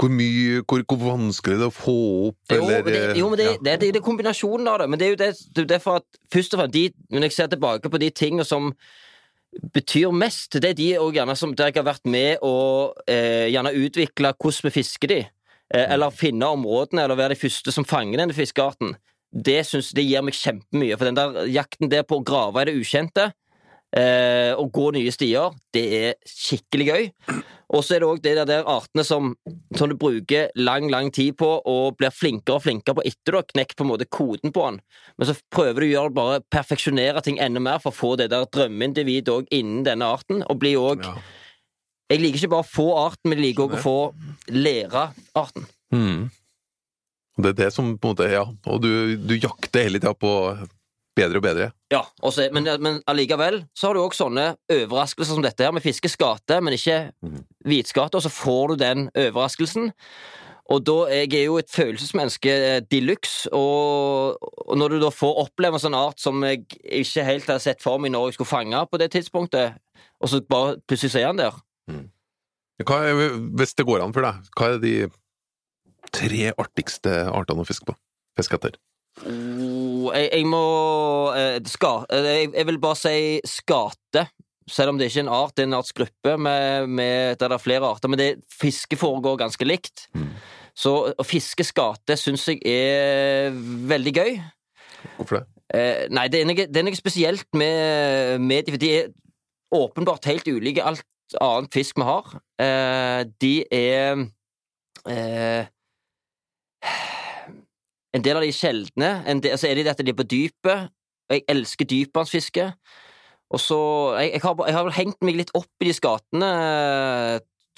[0.00, 1.96] hvor mye hvor, hvor vanskelig det er å få
[2.30, 3.54] opp, Jo, men det, jo, men det, ja.
[3.60, 4.88] det, det, det er kombinasjonen av det.
[4.90, 5.30] Men det er jo det,
[5.62, 8.72] er derfor at først og fremst de, Når jeg ser tilbake på de tingene som
[9.74, 13.70] betyr mest, det er de gjerne som der jeg har vært med og eh, gjerne
[13.84, 15.20] utvikle hvordan vi fisker de.
[15.74, 18.96] Eh, eller finne områdene, eller være de første som fanger denne fiskearten.
[19.34, 20.98] Det synes det gir meg kjempemye.
[20.98, 23.30] For den der jakten der på å grave i det ukjente,
[23.94, 27.08] eh, og gå nye stier, det er skikkelig gøy.
[27.74, 29.32] Og så er det òg de der, der artene som,
[29.74, 33.38] som du bruker lang, lang tid på, og blir flinkere og flinkere på etter du
[33.40, 34.78] har knekt på en måte koden på den.
[35.18, 38.30] Men så prøver du å gjøre bare perfeksjonere ting enda mer for å få det
[38.32, 41.16] der drømmeindividet òg innen denne arten, og bli òg Ja.
[42.12, 43.98] Jeg liker ikke bare å få arten, men jeg liker òg å få
[44.52, 45.06] lære
[45.40, 45.64] arten.
[45.94, 46.26] Mm.
[47.40, 50.30] Det er det som på en måte Ja, og du, du jakter hele tida på
[51.14, 51.66] bedre og bedre.
[51.92, 55.74] Ja, også, men, men allikevel så har du òg sånne overraskelser som dette her.
[55.76, 56.98] Vi fisker skate, men ikke
[57.66, 59.92] hvitskate, og så får du den overraskelsen.
[60.72, 62.52] Og da, Jeg er jo et følelsesmenneske
[62.90, 66.64] de luxe, og, og når du da får oppleve en sånn art som jeg
[67.02, 69.76] ikke helt hadde sett for meg når jeg skulle fange på det tidspunktet,
[70.24, 71.60] og så bare plutselig så er han der
[72.88, 74.94] Hva er, hvis det går an for deg, hva er de
[76.14, 77.94] tre artigste artene å fiske på?
[78.40, 78.80] Fiske etter?
[79.22, 80.64] Oh, jeg, jeg må
[81.38, 84.26] eh, ska, eh, jeg, jeg vil bare si skate.
[84.66, 87.58] Selv om det ikke er en art, det er en artsgruppe med, med, der det
[87.58, 88.10] er flere arter.
[88.10, 90.08] Men det, fiske foregår ganske likt.
[90.74, 93.54] Så å fiske skate syns jeg er
[93.90, 94.38] veldig gøy.
[95.18, 95.44] Hvorfor det?
[95.74, 99.12] Eh, nei, det er, noe, det er noe spesielt med, med de, for de er
[99.74, 101.04] åpenbart helt ulike alt
[101.40, 102.34] annet fisk vi har.
[102.62, 104.24] Eh, de er
[105.10, 105.70] eh,
[108.14, 109.22] En del av de er.
[109.26, 110.92] En del, så er det dette de er på dypet.
[111.28, 112.68] og Jeg elsker dypvannsfiske.
[113.54, 113.80] Og så
[114.18, 116.50] jeg, jeg, har, jeg har vel hengt meg litt opp i de skatene,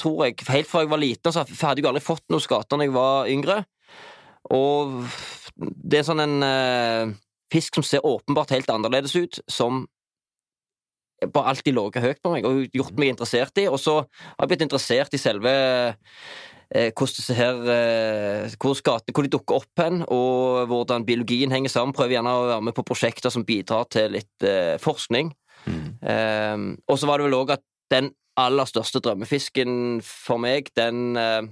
[0.01, 0.39] tror jeg.
[0.49, 3.33] Helt fra jeg var liten, så hadde jeg aldri fått noen skater da jeg var
[3.33, 3.59] yngre.
[4.55, 5.03] Og
[5.57, 7.13] det er sånn en eh,
[7.53, 9.87] fisk som ser åpenbart helt annerledes ut, som
[11.33, 13.67] bare alltid ligget høyt på meg og gjort meg interessert i.
[13.71, 15.97] Og så har jeg blitt interessert i selve eh,
[16.75, 21.95] her eh, hvor, skatene, hvor de dukker opp hen, og hvordan biologien henger sammen.
[21.95, 25.33] Prøver gjerne å være med på prosjekter som bidrar til litt eh, forskning.
[25.67, 31.17] Eh, og så var det vel òg at den aller største drømmefisken for meg, den
[31.17, 31.43] eh,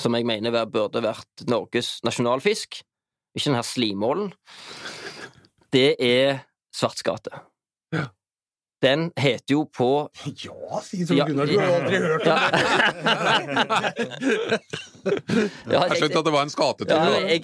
[0.00, 2.82] som jeg mener burde vært Norges nasjonalfisk,
[3.34, 4.32] ikke den her slimålen,
[5.74, 7.42] det er svartskate.
[7.94, 8.08] Ja.
[8.84, 9.86] Den heter jo på
[10.44, 11.24] Ja, si som Ja.
[11.28, 12.34] Gunnar, du har jo aldri hørt ja.
[15.72, 16.92] ja, Jeg skjønte at det var en skatetur.
[16.92, 17.40] ja, jeg,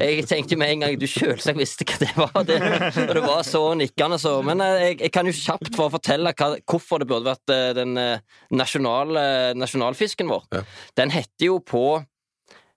[0.00, 2.32] jeg tenkte med en gang du selvsagt visste hva det var.
[2.48, 2.58] Det,
[3.06, 4.32] og det var så nikkende så.
[4.46, 7.48] Men eh, jeg, jeg kan jo kjapt for å fortelle hva, hvorfor det burde vært
[7.54, 8.22] eh, den eh,
[8.56, 9.22] nasjonale,
[9.58, 10.42] nasjonalfisken vår.
[10.58, 10.62] Ja.
[11.00, 11.84] Den heter jo på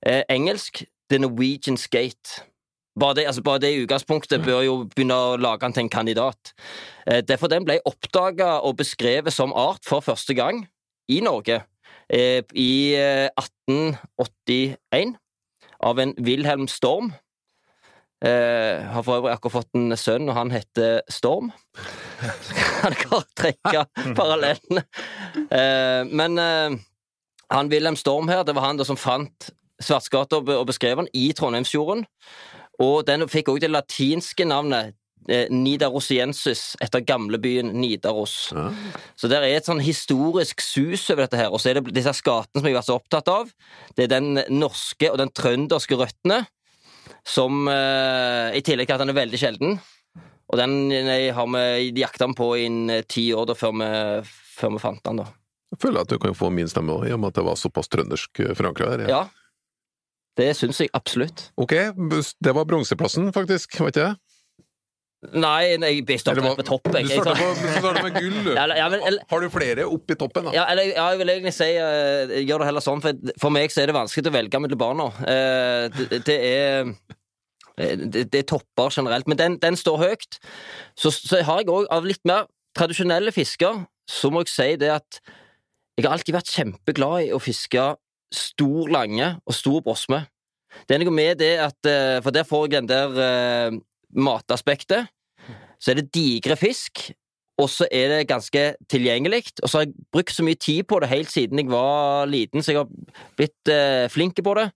[0.06, 0.74] eh, engelsk
[1.12, 2.30] The Norwegian Skate.
[3.00, 6.54] Bare det, altså bare det utgangspunktet bør jo begynne å lage han til en kandidat.
[7.08, 10.68] Eh, Derfor den ble oppdaga og beskrevet som art for første gang
[11.10, 11.64] i Norge
[12.14, 15.18] eh, i eh, 1881
[15.84, 17.14] av en Wilhelm Storm.
[18.24, 21.50] Jeg har for øvrig akkurat fått en sønn, og han heter Storm.
[22.46, 23.82] Så kan dere trekke
[24.16, 24.86] parallellene.
[25.44, 26.78] Eh, men eh,
[27.52, 29.50] han Wilhelm Storm her, det var han som fant
[29.84, 32.06] Svartsgata og beskrev han i Trondheimsfjorden.
[32.82, 34.96] Og den fikk også det latinske navnet
[35.30, 38.52] eh, Nidarosiensis, etter gamlebyen Nidaros.
[38.56, 38.70] Ja.
[39.20, 41.54] Så det er et sånn historisk sus over dette her.
[41.54, 43.54] Og så er det disse skatene som jeg har vært så opptatt av.
[43.98, 46.44] Det er den norske og den trønderske røttene,
[47.28, 49.78] som eh, I tillegg til at den er veldig sjelden.
[50.54, 53.94] Og den eh, har vi jakta på i eh, ti år da, før, vi,
[54.58, 55.30] før vi fant den, da.
[55.74, 57.58] Jeg føler at du kan få min stemme òg, i og med at det var
[57.58, 59.08] såpass trøndersk forankra her.
[59.10, 59.24] Ja.
[60.38, 61.52] Det syns jeg absolutt.
[61.62, 64.14] Ok, det var bronseplassen, faktisk, var ikke det?
[65.32, 66.90] Nei, jeg, Eller på topp.
[66.92, 68.50] Jeg, Du starter, på- du starta med gull, du.
[68.58, 70.52] Ja, men- eller- Har du flere opp i toppen, da?
[70.52, 73.72] Ja, eller ja, jeg vil egentlig si uh, gjør det heller sånn, for for meg
[73.72, 75.08] så er det vanskelig å velge mellom barna.
[75.24, 76.92] Uh, det, det er
[77.78, 80.40] eh, det, det er topper generelt, men den, den står høyt.
[81.00, 84.92] Så, så har jeg òg, av litt mer tradisjonelle fisker, så må jeg si det
[84.92, 85.22] at
[85.96, 87.94] jeg har alltid vært kjempeglad i å fiske
[88.34, 90.24] stor lange og stor brosme.
[90.88, 93.80] Det er noe med det at eh, For der får jeg den der eh,
[94.14, 95.10] mataspektet.
[95.80, 97.12] Så er det digre fisk,
[97.60, 99.44] og så er det ganske tilgjengelig.
[99.62, 102.64] Og så har jeg brukt så mye tid på det helt siden jeg var liten,
[102.64, 104.70] så jeg har blitt eh, flink på det.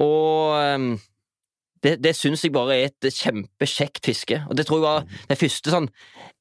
[0.00, 0.98] Og eh,
[1.84, 4.40] det, det syns jeg bare er et kjempekjekt fiske.
[4.48, 5.90] Og det tror jeg var den første sånn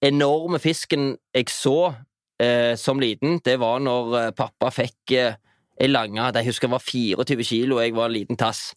[0.05, 1.93] enorme fisken jeg så
[2.41, 3.41] eh, som liten.
[3.45, 5.35] Det var når pappa fikk eh,
[5.81, 8.73] ei lange Jeg husker den var 24 kilo, og jeg var en liten tass.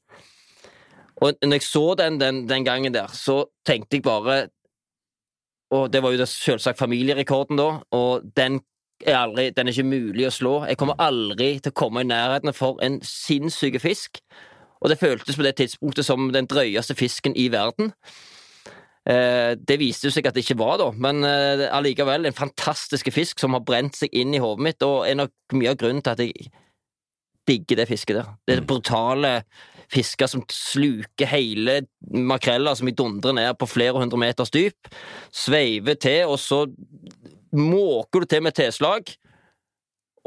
[1.16, 4.48] Og når jeg så den den, den gangen der, så tenkte jeg bare
[5.70, 8.60] Og det var jo selvsagt familierekorden da, og den
[9.06, 10.52] er, aldri, den er ikke mulig å slå.
[10.64, 14.22] Jeg kommer aldri til å komme i nærheten for en sinnssyk fisk.
[14.80, 17.92] Og det føltes på det tidspunktet som den drøyeste fisken i verden.
[19.08, 23.08] Eh, det viste jo seg at det ikke var, da, men eh, allikevel en fantastisk
[23.14, 26.04] fisk som har brent seg inn i hodet mitt, og er nok mye av grunnen
[26.04, 26.50] til at jeg
[27.48, 28.30] digger det fisket der.
[28.46, 29.32] Det er brutale
[29.92, 31.80] fisker som sluker hele
[32.12, 34.90] makreller som vi dundrer ned på flere hundre meters dyp,
[35.32, 36.66] sveiver til, og så
[37.56, 39.16] måker du til med tilslag,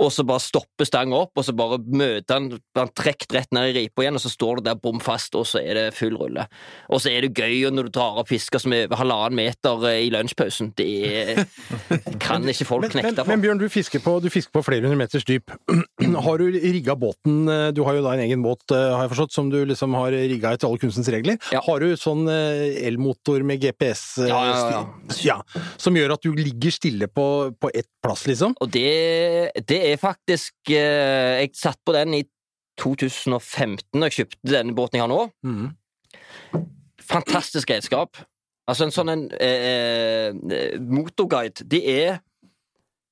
[0.02, 3.70] og så bare stopper stanga opp, og så bare møter han Han trekker rett ned
[3.70, 6.16] i ripa igjen, og så står du der bom fast, og så er det full
[6.18, 6.48] rulle.
[6.90, 9.86] Og så er det gøy når du drar opp fisker som er over halvannen meter
[9.92, 10.72] eh, i lunsjpausen.
[10.78, 11.46] Det
[12.26, 13.42] kan ikke folk Men, men, men.
[13.44, 15.52] Bjørn, du fisker, på, du fisker på flere hundre meters dyp.
[16.16, 19.14] Har du rigga båten eh, Du har jo da en egen båt, eh, har jeg
[19.14, 21.38] forstått, som du liksom har rigga etter alle kunstens regler.
[21.54, 21.62] Ja.
[21.66, 24.42] Har du sånn eh, elmotor med GPS Ja,
[25.24, 25.40] ja,
[25.82, 27.28] som gjør at du ligger stille på,
[27.60, 28.56] på ett plass, liksom?
[28.62, 32.24] Og det, det er faktisk Jeg satt på den i
[32.82, 35.24] 2015 da jeg kjøpte denne båten jeg har nå.
[35.46, 36.68] Mm.
[37.12, 38.20] Fantastisk redskap.
[38.70, 42.20] Altså en sånn en eh, motorguide, det er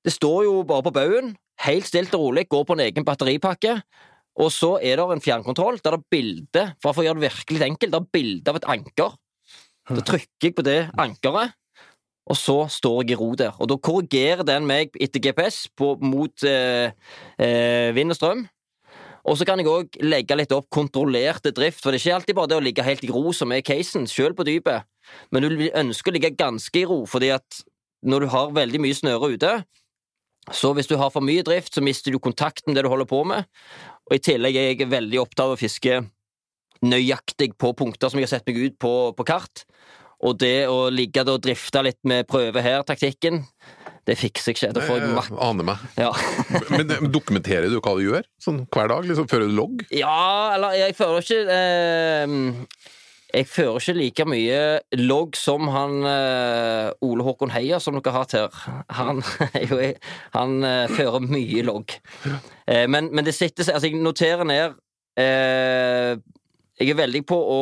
[0.06, 1.34] Det står jo bare på baugen,
[1.66, 3.80] helt stilt og rolig, går på en egen batteripakke.
[4.40, 7.66] Og så er det en fjernkontroll der det er bilde, for å gjøre det virkelig
[7.68, 9.18] enkelt, det er bilde av et anker.
[9.90, 11.56] Da trykker jeg på det ankeret,
[12.30, 13.58] og så står jeg i ro der.
[13.58, 16.94] Og da korrigerer den meg etter GPS på, mot eh,
[17.42, 18.46] eh, vind og strøm.
[19.30, 22.38] Og så kan jeg òg legge litt opp kontrollerte drift, for det er ikke alltid
[22.38, 24.88] bare det å ligge helt i ro som er casen, sjøl på dypet.
[25.34, 27.60] Men du vil ønske å ligge ganske i ro, fordi at
[28.06, 29.54] når du har veldig mye snøre ute,
[30.56, 33.10] så hvis du har for mye drift, så mister du kontakten med det du holder
[33.10, 33.46] på med.
[34.10, 36.00] Og i tillegg er jeg veldig opptatt av å fiske
[36.86, 39.66] nøyaktig på punkter som jeg har sett meg ut på, på kart.
[40.24, 43.42] Og det å ligge og drifte litt med prøve her-taktikken,
[44.08, 44.72] det fikser jeg ikke.
[44.76, 45.36] Da får jeg Jeg makt.
[45.46, 45.84] aner meg.
[46.00, 46.10] Ja.
[46.74, 48.26] Men men dokumenterer du hva du gjør?
[48.42, 49.06] Sånn hver dag?
[49.08, 49.84] liksom Fører du logg?
[49.94, 52.34] ja, eller jeg fører ikke eh,
[53.30, 54.62] Jeg fører ikke like mye
[54.98, 58.56] logg som han uh, Ole Håkon Heier, som dere har hatt her.
[58.98, 59.22] Han,
[59.70, 59.78] jo,
[60.34, 61.94] han uh, fører mye logg.
[62.26, 64.78] Uh, men, men det sitter seg Altså, jeg noterer ned
[65.20, 67.62] Jeg er veldig på å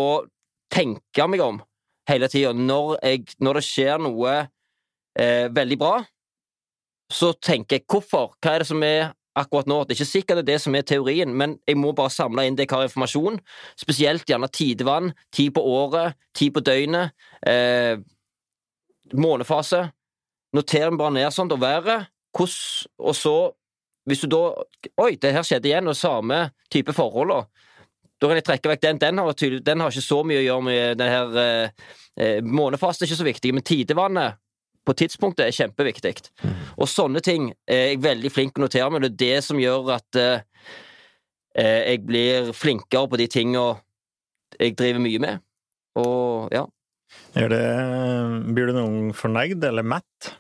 [0.72, 1.60] tenke meg om
[2.08, 2.54] hele tida.
[2.54, 3.00] Når,
[3.44, 4.36] når det skjer noe
[5.18, 5.96] veldig bra,
[7.10, 8.36] så tenker jeg hvorfor?
[8.38, 9.82] Hva er det som er akkurat nå?
[9.84, 12.46] Det er ikke sikkert det er det som er teorien, men jeg må bare samle
[12.48, 13.40] inn det jeg har informasjon.
[13.80, 17.14] Spesielt gjerne tidevann, tid på året, tid på døgnet,
[17.48, 18.00] eh,
[19.14, 19.88] månefase.
[20.56, 22.08] Noter bare ned sånt, og været.
[22.38, 23.52] Hvordan Og så,
[24.06, 24.54] hvis du da
[25.02, 27.42] Oi, det her skjedde igjen, og samme type forhold, da.
[28.22, 29.00] Da kan jeg trekke vekk den.
[29.00, 31.40] Den har, den har ikke så mye å gjøre med den her
[32.18, 34.40] eh, Månefasen er ikke så viktig, men tidevannet
[34.88, 36.16] på tidspunktet er kjempeviktig.
[36.78, 39.60] Og sånne ting er jeg veldig flink til å notere, men det er det som
[39.62, 40.72] gjør at eh,
[41.60, 43.68] eh, jeg blir flinkere på de tinga
[44.58, 45.46] jeg driver mye med.
[46.00, 46.66] Og ja.
[47.36, 47.64] Det,
[48.56, 50.36] blir du noen fornøyd eller mett?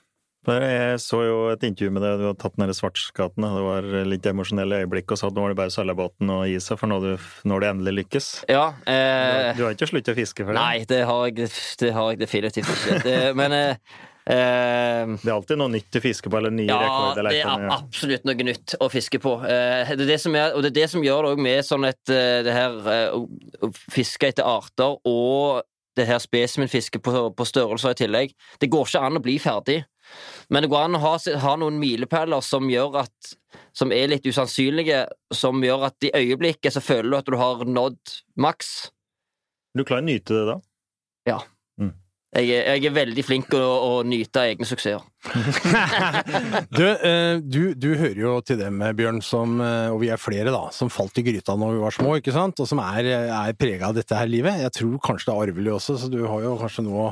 [0.47, 3.43] Jeg så jo et intervju med deg, du har tatt ned Svartsgaten.
[3.43, 6.59] Det var litt emosjonelle øyeblikk, og sa at nå var det bare å og gi
[6.63, 8.29] seg for når du, når det endelig lykkes.
[8.47, 10.61] ja eh, Du har ikke sluttet å fiske for det?
[10.61, 11.49] Nei, det har jeg,
[11.81, 13.01] det har jeg definitivt ikke.
[13.03, 16.79] Det, men eh, eh, Det er alltid noe nytt å fiske på, eller nye Ja,
[16.83, 17.29] rekorder.
[17.31, 19.37] det er absolutt noe nytt å fiske på.
[19.47, 21.87] Eh, det er det som er, og det er det som gjør det med sånn
[21.87, 23.15] et eh, det her eh,
[23.63, 25.63] å fiske etter arter og
[25.97, 28.35] det her spesimenfisket på, på størrelser i tillegg.
[28.61, 29.79] Det går ikke an å bli ferdig.
[30.53, 33.33] Men det går an å ha, ha noen milepæler som at
[33.75, 37.65] Som er litt usannsynlige, som gjør at i øyeblikket så føler du at du har
[37.65, 37.99] nådd
[38.35, 38.91] maks.
[39.77, 40.59] Du klarer å nyte det da?
[42.35, 44.99] Jeg, er- jeg er veldig flink til å, å nyte egne suksesser.
[46.77, 50.51] Du, eh, du, du hører jo til dem, Bjørn, som, eh, og vi er flere
[50.53, 52.59] da, som falt i gryta når vi var små, ikke sant?
[52.63, 54.59] Og som er, er prega av dette her livet.
[54.65, 57.09] Jeg tror kanskje det er arvelig også, så du har jo kanskje noe å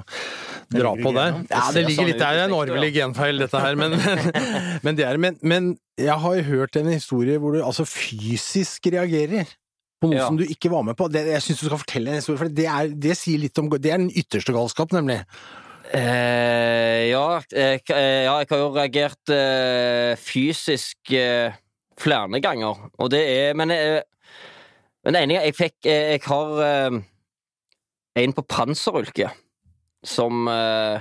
[0.75, 1.39] dra på der.
[1.49, 2.37] Ja, det ligger sånn litt der.
[2.37, 3.79] Det er en arvelig genfeil, dette her.
[3.79, 3.97] Men,
[4.85, 9.47] men, det er, men, men jeg har hørt en historie hvor du altså fysisk reagerer.
[10.01, 10.25] På noe Ja.
[10.27, 11.07] som du ikke var med på.
[11.11, 13.69] Det, jeg syns du skal fortelle en historie, for det, er, det sier litt om
[13.69, 15.21] Det er den ytterste galskap, nemlig.
[15.93, 21.53] Eh, ja, eh, ja, jeg har jo reagert eh, fysisk eh,
[22.01, 24.01] flere ganger, og det er Men, eh,
[25.05, 27.03] men det ene jeg fikk eh, Jeg har
[28.17, 29.29] en på panserulke
[30.03, 30.99] som eh,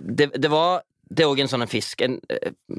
[0.00, 2.00] det, det var Det er òg en sånn fisk.
[2.06, 2.18] En,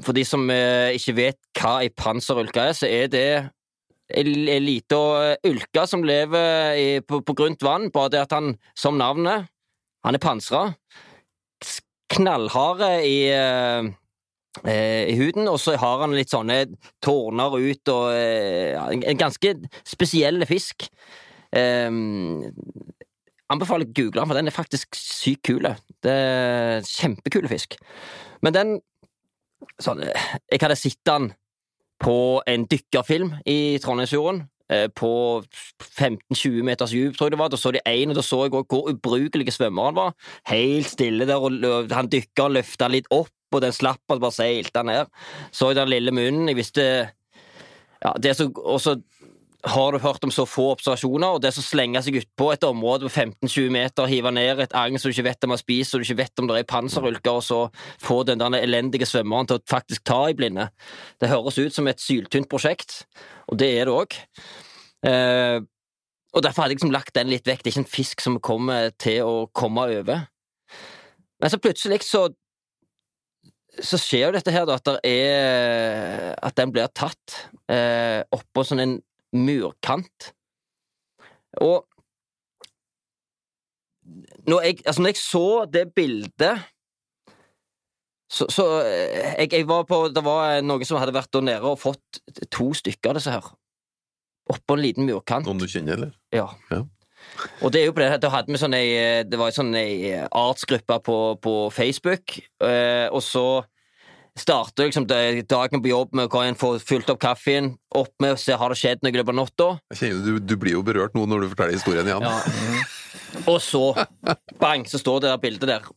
[0.02, 3.26] for de som ikke vet hva ei panserulke er, så er det
[4.16, 4.98] ei lita
[5.48, 9.48] ulke som lever i, på, på grunt vann, bare det at han, som navnet
[10.02, 10.62] han er pansra.
[12.12, 13.86] Knallharde i, eh,
[14.66, 16.64] eh, i huden, og så har han litt sånne
[17.04, 19.54] tårner ut og eh, En ganske
[19.88, 20.88] spesiell fisk.
[21.52, 22.42] Um,
[23.52, 25.68] anbefaler å google den, for den er faktisk sykt kul.
[26.04, 27.76] Det er Kjempekul fisk.
[28.44, 28.72] Men den
[29.80, 31.32] sånn, eh, Jeg hadde sett den
[32.02, 32.16] på
[32.50, 34.42] en dykkerfilm i Trondheimsfjorden.
[34.72, 35.42] eh, På
[35.82, 37.48] 15-20 meters dyp, tror jeg det var.
[37.52, 40.14] Da så de én, og da så jeg også hvor ubrukelig svømmer han var.
[40.48, 44.32] Helt stille der, og han dykka og løfta litt opp, og den slapp, han bare
[44.32, 45.10] seilte ned.
[45.52, 46.48] Så den lille munnen.
[46.48, 46.84] Jeg visste
[48.02, 48.96] ja, det er så, Og så
[49.62, 53.06] har du hørt om så få observasjoner, og det som slenger seg utpå et område
[53.06, 56.02] på 15-20 meter, hive ned et agn som du ikke vet om har spist, og
[56.02, 57.60] du ikke vet om det er panserulker, og så
[58.02, 60.66] få den der elendige svømmeren til å faktisk ta i blinde.
[61.22, 63.04] Det høres ut som et syltynt prosjekt,
[63.46, 64.18] og det er det òg.
[65.06, 65.58] Eh,
[66.32, 67.62] og derfor hadde jeg liksom lagt den litt vekk.
[67.62, 70.26] Det er ikke en fisk som kommer til å komme over.
[71.42, 72.30] Men så plutselig så
[73.80, 77.38] så skjer jo dette her, da, at, er, at den blir tatt
[77.72, 78.98] eh, oppå sånn en
[79.32, 80.32] murkant.
[81.60, 81.86] Og
[84.48, 86.62] når jeg, altså når jeg så det bildet
[88.32, 91.68] så, så eh, jeg, jeg var på Det var noen som hadde vært der nede
[91.68, 93.50] og fått to stykker av disse her.
[94.52, 95.46] Oppå en liten murkant.
[95.46, 96.14] Noen du kjenner, eller?
[96.32, 96.48] Ja.
[96.72, 96.82] Ja.
[97.62, 98.88] Og det er jo på det, da hadde vi sånn ei
[99.28, 99.92] Det var ei sånn ei
[100.26, 103.44] artsgruppe på, på Facebook, eh, og så
[104.38, 108.34] starter liksom dagen på jobb med å gå inn, få fylt opp kaffen, opp med
[108.34, 109.68] å se har det skjedd noe i løpet av natta,
[110.00, 112.24] du, du blir jo berørt nå når du forteller historien igjen.
[112.24, 113.42] Ja.
[113.50, 113.84] og så
[114.62, 115.90] bang, så står det der bildet der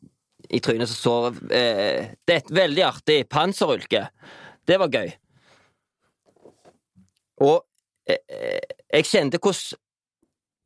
[0.52, 1.40] i trynet, som sover.
[1.50, 4.04] eh, Det er et veldig artig panserulke.
[4.68, 5.16] Det var gøy.
[7.46, 7.64] Og
[8.08, 9.82] eh, eh, jeg kjente hvordan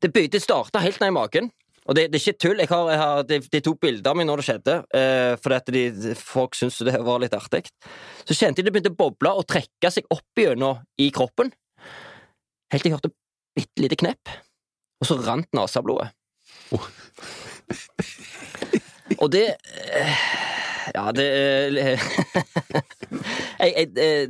[0.00, 1.50] det begynte å starte helt ned i magen.
[1.88, 2.60] Og det, det er ikke tull.
[2.60, 5.56] Jeg har, jeg har, de, de tok bilder av meg når det skjedde, eh, fordi
[5.56, 7.64] at de, folk syntes det var litt artig.
[8.28, 11.52] Så kjente jeg det begynte å boble og trekke seg opp igjennom i kroppen.
[12.70, 13.14] Helt til jeg hørte
[13.56, 14.30] bitte lite knepp,
[15.00, 16.12] og så rant neseblodet.
[19.18, 20.26] Og det eh,
[20.94, 21.80] Ja, det eh,
[23.60, 24.28] jeg, jeg, eh,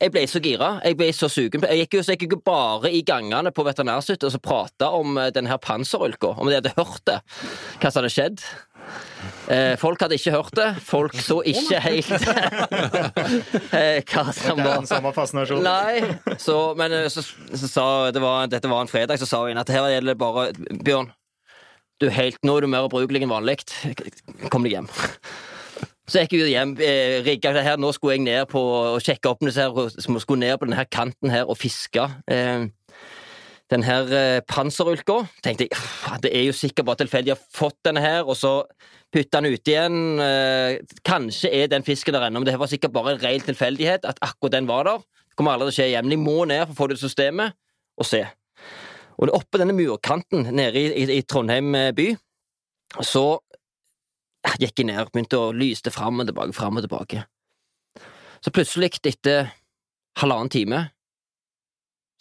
[0.00, 0.70] jeg ble så gira.
[0.84, 1.60] Jeg ble så sugen.
[1.66, 5.18] Jeg gikk jo, så jeg gikk bare i gangene på Veterinærsykehuset og så prata om
[5.20, 7.18] eh, denne her panserulka, om de hadde hørt det,
[7.80, 8.38] hva som hadde skjedd.
[9.80, 10.68] Folk hadde ikke hørt det.
[10.86, 12.08] Folk så ikke helt
[14.12, 15.66] hva som Det er var den samme fascinasjonen.
[15.66, 15.96] Nei,
[16.38, 19.70] så, men så, så sa det var, dette var en fredag, så sa hun at
[19.74, 20.42] her gjelder det bare
[20.86, 21.10] Bjørn,
[22.02, 23.56] du helt, nå er du mer ubrukelig enn vanlig.
[24.52, 24.90] Kom deg hjem.
[26.06, 27.76] Så jeg gikk jeg hjem, eh, rigga det her.
[27.82, 30.86] Nå skulle jeg ned på og sjekke opp her, og skulle ned på denne her
[30.86, 32.04] kanten her og fiske.
[32.30, 32.68] Eh,
[33.70, 35.26] den her eh, panserulka.
[35.42, 38.36] Tenkte jeg, "Faen, det er jo sikkert bare tilfeldig jeg har fått denne her, og
[38.36, 38.62] så
[39.12, 40.20] putte den ut igjen.
[40.20, 44.04] Eh, kanskje er den fisken der ennå, men det var sikkert bare en ren tilfeldighet
[44.04, 44.98] at akkurat den var der.
[44.98, 46.08] Det kommer aldri til å skje igjen.
[46.08, 47.52] Men må ned for å få det systemet
[47.98, 48.22] og se.
[49.18, 52.16] Og oppe denne murkanten nede i, i, i Trondheim eh, by,
[53.02, 53.40] så
[54.60, 57.24] gikk jeg ned, begynte å lyste fram og tilbake, fram og tilbake.
[58.44, 59.50] Så plutselig, etter
[60.20, 60.82] halvannen time,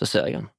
[0.02, 0.50] så ser jeg han.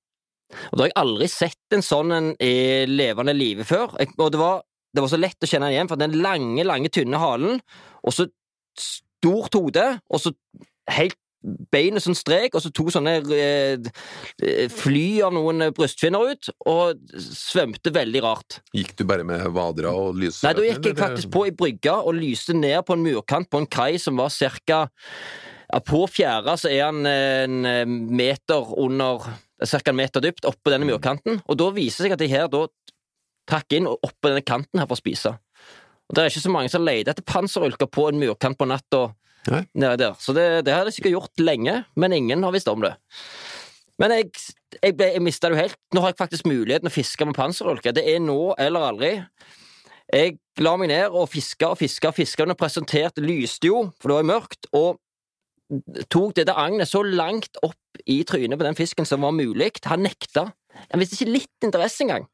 [0.71, 3.97] Og da har jeg aldri sett en sånn en i levende live før.
[3.99, 4.63] Og det var,
[4.95, 7.61] det var så lett å kjenne igjen, for den lange, lange, tynne halen,
[8.07, 8.29] og så
[8.79, 10.33] stort hode, og så
[10.95, 11.19] helt
[11.73, 13.89] beinet som strek, og så to sånne eh,
[14.73, 18.61] fly av noen brystfinner ut, og svømte veldig rart.
[18.77, 20.45] Gikk du bare med vadra og lyset?
[20.47, 23.63] Nei, da gikk jeg faktisk på i brygga og lyste ned på en murkant på
[23.63, 24.87] en kai som var cirka
[25.67, 29.27] ja, På fjæra så er han en meter under
[29.65, 29.81] Ca.
[29.89, 32.67] en meter dypt oppå denne murkanten, og da viser det seg at de her da
[33.49, 35.33] trakk inn og oppå denne kanten her for å spise.
[36.07, 39.09] Og Det er ikke så mange som leter etter panserulker på en murkant på natta
[39.75, 42.83] Nede der, så det, det har de sikkert gjort lenge, men ingen har visst om
[42.85, 42.95] det.
[44.01, 44.31] Men jeg,
[44.83, 45.79] jeg, jeg mista det jo helt.
[45.95, 47.95] Nå har jeg faktisk muligheten å fiske med panserolke.
[47.97, 49.13] Det er nå eller aldri.
[50.13, 54.29] Jeg la meg ned og fiska og fiska jeg presenterte, lyste jo, for det var
[54.35, 55.01] mørkt, og
[56.13, 59.73] tok det der agnet så langt opp i trynet på den fisken som var mulig.
[59.89, 60.51] Han nekta.
[60.93, 62.29] Han viste ikke litt interesse engang.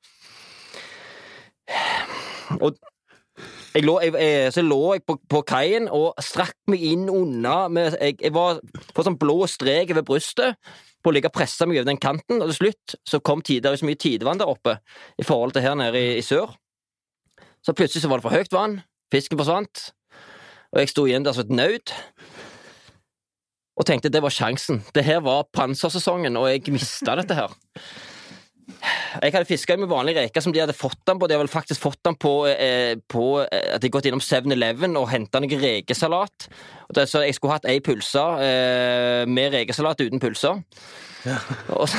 [2.61, 2.77] Og
[3.73, 7.67] jeg lå, jeg, jeg, så lå jeg på, på kaien og strakk meg inn unna
[7.73, 8.61] med, jeg var
[8.93, 10.59] på sånn blå strek ved brystet
[11.03, 13.65] på å ligge og presse meg over den kanten, og til slutt så kom tid,
[13.65, 14.77] det er så mye tidevann der oppe
[15.19, 16.53] i forhold til her nede i, i sør.
[17.63, 18.79] Så plutselig så var det for høyt vann,
[19.13, 19.89] fisken forsvant,
[20.73, 21.95] og jeg sto igjen der som et naut.
[23.81, 24.83] Og tenkte det var sjansen.
[24.95, 27.55] Det her var pansersesongen, og jeg mista dette her.
[29.23, 31.29] Jeg hadde fiska med vanlig reke som de hadde fått den på.
[31.29, 34.23] De hadde vel faktisk fått den på, eh, på eh, at de hadde gått innom
[34.23, 36.49] 7-Eleven og henta noe rekesalat.
[36.93, 40.63] Så jeg skulle hatt ei pølse eh, med rekesalat uten pølser.
[41.79, 41.99] Og, så,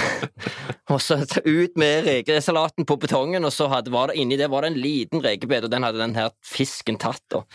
[0.92, 4.66] og så ut med rekesalaten på betongen, og så hadde, var det inni det var
[4.66, 7.24] det en liten rekebed, og den hadde den her fisken tatt.
[7.40, 7.46] Og.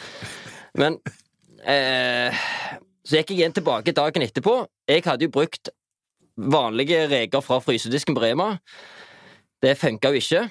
[0.81, 0.97] Men
[1.61, 2.33] eh,
[3.05, 4.63] så gikk jeg igjen tilbake dagen etterpå.
[4.89, 5.71] Jeg hadde jo brukt
[6.39, 8.53] vanlige reker fra frysedisken på Rema.
[9.63, 10.43] Det funka jo ikke.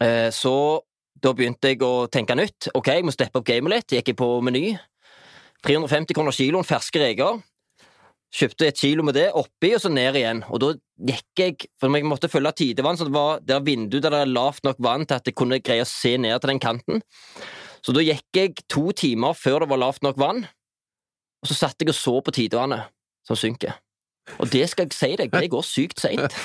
[0.00, 0.82] Eh, Så
[1.20, 2.68] da begynte jeg å tenke nytt.
[2.74, 3.94] Ok, jeg må steppe opp gamet litt.
[3.96, 4.78] Gikk jeg på Meny.
[5.64, 7.42] 350 kroner kiloen ferske reker.
[8.34, 10.42] Kjøpte et kilo med det oppi, og så ned igjen.
[10.50, 10.72] Og da
[11.06, 14.32] gikk jeg For jeg måtte følge tidevann, så det var der vinduet der det er
[14.32, 17.02] lavt nok vann til at jeg kunne greie å se ned til den kanten.
[17.84, 20.46] Så da gikk jeg to timer før det var lavt nok vann,
[21.44, 22.88] og så satt jeg og så på tidevannet
[23.28, 23.76] som synker.
[24.38, 26.34] Og det skal jeg si deg, det går sykt seint.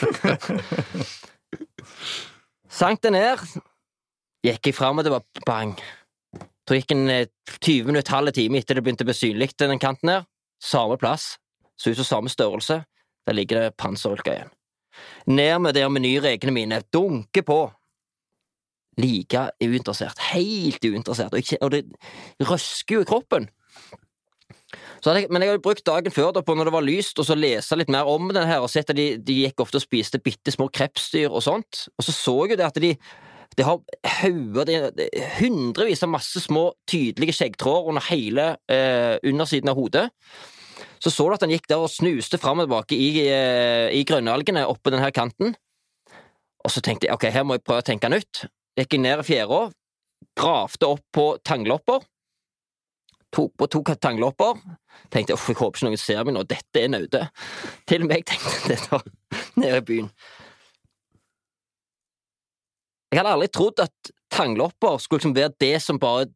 [2.80, 3.42] Sank det ned,
[4.46, 5.74] gikk jeg fram, og det var bang.
[6.70, 7.32] Så gikk en eh,
[7.64, 10.28] 20 minutter, halv time etter det begynte å bli synlig, den kanten her.
[10.62, 11.34] Samme plass,
[11.80, 12.84] så ut som samme størrelse.
[13.26, 14.54] Der ligger det panserulka igjen.
[15.30, 17.60] Ned med der menyrekene mine, dunker på.
[19.00, 21.86] Like uinteressert, helt uinteressert, og det
[22.44, 23.48] røsker jo i kroppen.
[25.06, 27.38] Jeg, men jeg hadde brukt dagen før da, på når det var lyst, og så
[27.38, 30.20] lese litt mer om den her, og sett at de, de gikk ofte og spiste
[30.24, 32.93] bitte små krepsdyr og sånt, og så så jeg jo det at de
[33.58, 33.80] de har
[34.22, 34.70] hauger,
[35.39, 40.06] hundrevis av masse små, tydelige skjeggtråder under hele eh, undersiden av hodet.
[41.00, 44.06] Så så du at han gikk der og snuste fram og tilbake i, eh, i
[44.08, 45.56] grønnalgene oppå denne kanten.
[46.64, 48.45] Og så tenkte jeg ok, her må jeg prøve å tenke nytt.
[48.80, 49.62] Gikk jeg ned i fjæra,
[50.39, 52.04] gravde opp på tanglopper.
[53.36, 54.58] Tok på to tanglopper.
[55.14, 57.24] Tenkte uff, jeg håper ikke noen ser meg nå, dette er naude.
[57.90, 59.02] Til og med jeg tenkte det da,
[59.62, 60.12] nede i byen.
[63.10, 66.30] Jeg hadde aldri trodd at tanglopper skulle liksom være det som bare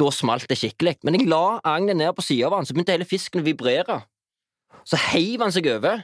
[0.00, 0.98] da smalt det skikkelig.
[1.04, 4.00] Men jeg la agnet ned på sida av han, så begynte hele fisken å vibrere.
[4.84, 6.02] Så heiv han seg over,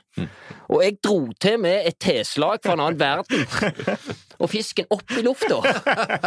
[0.70, 3.44] og jeg dro til med et teslag fra en annen verden.
[4.40, 5.60] Og fisken opp i lufta.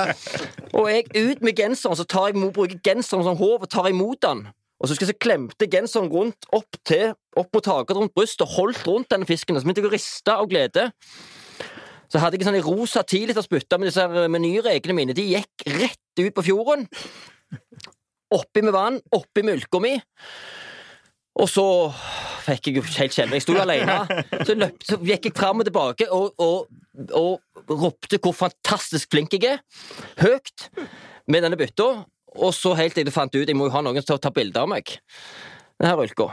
[0.78, 4.22] Og jeg ut med genseren, så tar jeg, bruker genseren som håv og tar imot
[4.26, 4.46] den.
[4.80, 8.46] Og så husker jeg så klemte genseren rundt opp til, opp mot taket rundt brystet
[8.46, 9.56] og holdt rundt denne fisken.
[9.56, 10.90] Og så begynte jeg å riste av glede.
[12.12, 15.16] Så hadde jeg en sånn rosa tilitersbytte med disse menyreglene mine.
[15.18, 16.86] De gikk rett ut på fjorden.
[18.34, 19.96] Oppi med vann, oppi mulka mi.
[21.34, 21.66] Og så
[22.46, 23.38] fikk jeg jo helt skjelven.
[23.40, 23.98] Jeg sto alene.
[24.46, 26.68] Så, løp, så gikk jeg fram og tilbake og, og,
[27.18, 29.64] og ropte hvor fantastisk flink jeg er.
[30.22, 30.70] Høyt.
[31.32, 31.90] Med denne bytta.
[32.34, 34.34] Og så helt til jeg fant ut jeg må jo ha noen til å ta
[34.34, 34.96] bilde av meg.
[35.82, 36.30] Denne ulka.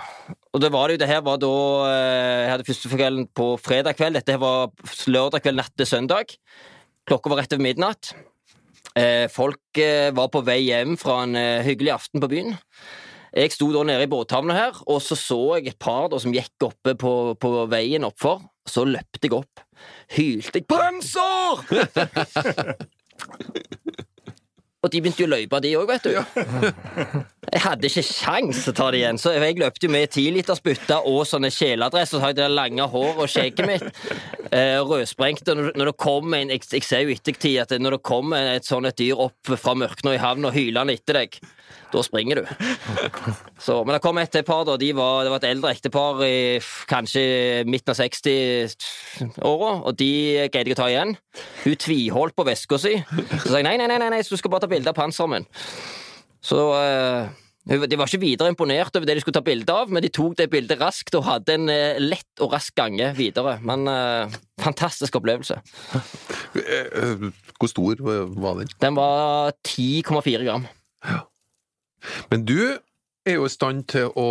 [0.52, 1.52] Og det var det jo, det her var da
[1.88, 4.18] eh, Jeg hadde første kvelden på fredag kveld.
[4.18, 4.68] Dette her var
[5.08, 6.34] lørdag kveld natt til søndag.
[7.08, 8.12] Klokka var rett over midnatt.
[8.98, 12.58] Eh, folk eh, var på vei hjem fra en hyggelig aften på byen.
[13.36, 16.34] Jeg sto da nede i båthavna her, og så så jeg et par da som
[16.34, 18.42] gikk oppe på, på veien oppfor.
[18.68, 19.62] Så løpte jeg opp.
[20.16, 21.64] Hylte jeg 'Panser!'
[24.80, 26.14] og de begynte jo å løype, de òg, vet du.
[27.54, 31.24] Jeg hadde ikke til å ta det igjen, så jeg løpte jo med tilitersbytter og
[31.26, 33.88] sånne kjeledresser, så hadde jeg det lange hår og skjegget mitt.
[34.50, 35.46] Eh, rødsprengt.
[35.52, 38.66] Og når, det kom en jeg, jeg ser jo ettertid at når det kommer et
[38.66, 41.36] sånt et dyr opp fra mørket i havn og hyler etter deg,
[41.90, 42.44] da springer du.
[43.58, 44.76] Så, men det kom et par, da.
[44.80, 46.36] De var, det var et eldre ektepar i
[46.90, 47.24] kanskje
[47.68, 50.12] midten av 60-åra, og de
[50.52, 51.16] greide jeg å ta igjen.
[51.64, 52.96] Hun tviholdt på veska si.
[53.40, 55.48] Så sa jeg nei, nei, nei, nei, du skal bare ta bilde av panseret min.
[56.40, 57.28] Så uh,
[57.68, 60.38] De var ikke videre imponert over det de skulle ta bilde av, men de tok
[60.38, 63.58] det bildet raskt og hadde en eh, lett og rask gange videre.
[63.62, 65.60] Men eh, fantastisk opplevelse.
[67.60, 68.72] Hvor stor var den?
[68.80, 70.66] Den var 10,4 gram.
[72.32, 72.58] Men du
[73.26, 74.28] er jo i stand til å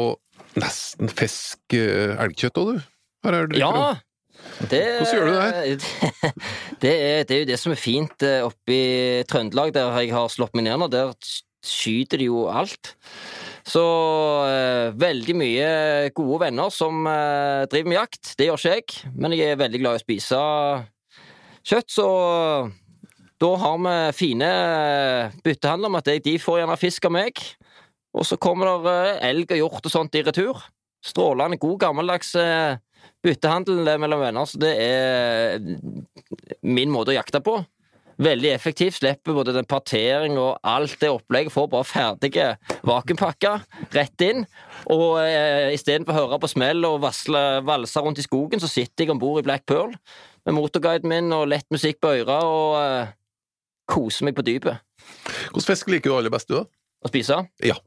[0.59, 1.81] nesten fiske
[2.19, 2.87] elgkjøtt òg, du?
[3.25, 3.59] Har er om.
[3.59, 3.89] Ja!
[4.71, 6.29] Det, Hvordan gjør du det?
[6.83, 10.13] Det er, det er jo det som er fint eh, oppe i Trøndelag, der jeg
[10.15, 10.87] har slått meg ned nå.
[10.87, 11.11] Der
[11.65, 12.93] skyter de jo alt.
[13.67, 13.83] Så
[14.47, 15.67] eh, veldig mye
[16.15, 18.31] gode venner som eh, driver med jakt.
[18.39, 20.39] Det gjør ikke jeg, men jeg er veldig glad i å spise
[21.67, 22.07] kjøtt, så
[23.39, 24.49] da har vi fine
[25.45, 27.39] byttehandler med at de- de får gjerne fisk av meg.
[28.13, 30.59] Og så kommer det eh, elg og hjort og sånt i retur.
[31.05, 32.77] Strålende god, gammeldags eh,
[33.23, 35.59] byttehandel mellom venner, så det er
[36.63, 37.59] min måte å jakte på.
[38.19, 38.97] Veldig effektivt.
[38.99, 41.53] Slipper både den partering og alt det opplegget.
[41.55, 42.47] Får bare ferdige
[42.83, 43.61] vakuumpakker
[43.95, 44.43] rett inn.
[44.91, 49.05] Og eh, istedenfor å høre på smell og vasle, valse rundt i skogen, så sitter
[49.05, 49.95] jeg om bord i Black Pearl
[50.47, 53.15] med motorguiden min og lett musikk på øra og eh,
[53.89, 54.81] koser meg på dypet.
[55.49, 56.65] Hvilken fisk liker du aller best, du, da?
[56.99, 57.39] Å spise.
[57.63, 57.77] Ja.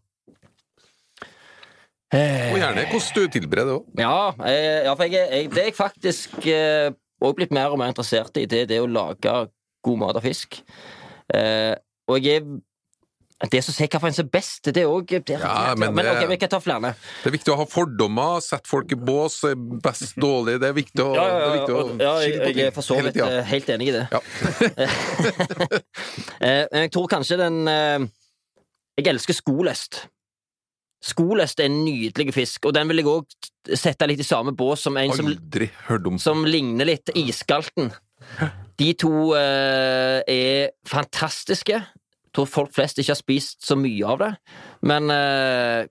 [2.12, 3.86] Og gjerne hvordan du tilbereder det òg.
[4.00, 6.90] Ja, eh, ja for jeg, jeg, det er jeg faktisk eh,
[7.22, 8.44] også blitt mer og mer interessert i.
[8.50, 9.32] Det er det å lage
[9.82, 10.60] god mat av fisk.
[11.32, 11.72] Eh,
[12.10, 12.50] og jeg er
[13.50, 16.36] Det som sier hvilken som er best, det er òg Ja, men men det- vi
[16.36, 16.94] kan ta flere.
[17.24, 20.72] Det er viktig å ha fordommer, sette folk i bås, er best dårlig Det er
[20.76, 23.42] viktig å, Ja, ja, ja, viktig å ja, jeg, jeg er for så vidt eh,
[23.42, 24.06] helt enig i det.
[26.42, 28.02] Eh, jeg tror kanskje den eh,
[28.98, 30.06] Jeg elsker skolest.
[31.02, 34.82] Skolest er en nydelig fisk, og den vil jeg òg sette litt i samme bås
[34.86, 35.30] som en som
[36.18, 37.90] som ligner litt iskalten.
[38.78, 41.80] De to eh, er fantastiske.
[42.32, 44.30] Tror folk flest ikke har spist så mye av det,
[44.88, 45.86] men eh,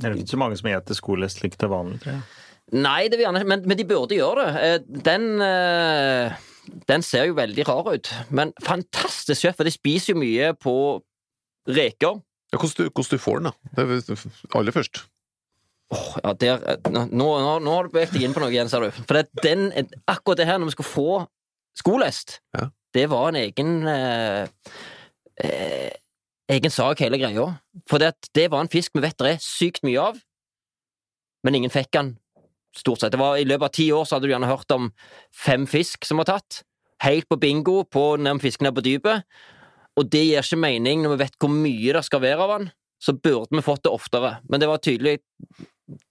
[0.00, 2.22] Det er ikke så mange som spiser skolest det er vanlig, tror jeg.
[2.80, 4.64] Nei, det vil gjerne, men, men de burde gjøre det.
[4.66, 6.34] Eh, Den eh,
[6.86, 10.74] Den ser jo veldig rar ut, men fantastisk kjøtt, for de spiser jo mye på
[11.70, 12.20] reker.
[12.52, 13.54] ja, hvordan, du, hvordan du får den, da.
[13.76, 15.02] Det er aller først.
[15.90, 18.68] Oh, ja, der, eh, nå, nå, nå har du beveget deg inn på noe igjen,
[18.70, 18.90] ser du.
[19.02, 19.68] For det, den,
[20.06, 21.08] akkurat det her, når vi skal få
[21.78, 22.68] skolest, Ja.
[22.94, 24.46] det var en egen eh,
[25.44, 25.92] eh,
[26.50, 27.46] egen sak, hele greia.
[27.90, 30.18] For det, det var en fisk vi vet det er sykt mye av,
[31.46, 32.14] men ingen fikk den,
[32.76, 33.14] stort sett.
[33.14, 34.90] Det var I løpet av ti år så hadde du gjerne hørt om
[35.34, 36.62] fem fisk som var tatt,
[37.02, 39.24] helt på bingo på når fisken er på dypet,
[39.98, 42.70] og det gir ikke mening når vi vet hvor mye det skal være av den.
[43.00, 45.18] Så burde vi fått det oftere, men det var tydelig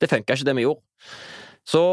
[0.01, 0.82] det funka ikke, det vi gjorde.
[1.69, 1.84] Så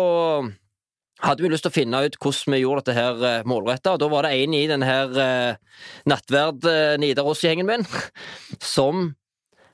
[1.24, 4.02] hadde vi lyst til å finne ut hvordan vi gjorde dette her eh, målretta, og
[4.02, 7.86] da var det en i denne her eh, nattverd eh, Nidaros-gjengen min
[8.76, 9.08] som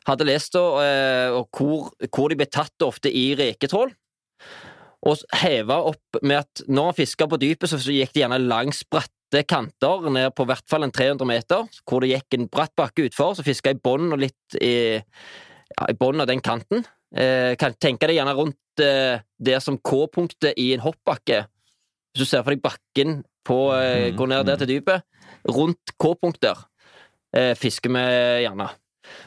[0.09, 3.93] hadde lest eh, og hvor, hvor de ble tatt ofte i reketrål.
[5.03, 8.85] Og heva opp med at når han fiska på dypet, så gikk de gjerne langs
[8.87, 13.09] bratte kanter, ned på hvert fall en 300 meter, hvor det gikk en bratt bakke
[13.09, 16.87] utfor, så fiska i bånn og litt i, ja, i bånn av den kanten.
[17.13, 21.45] Eh, kan tenke deg gjerne rundt eh, det som K-punktet i en hoppbakke.
[22.13, 25.03] Hvis du ser for deg bakken på, eh, Mhm, går ned der til dypet,
[25.49, 26.57] rundt K-punkt der,
[27.37, 28.71] eh, fisker vi gjerne.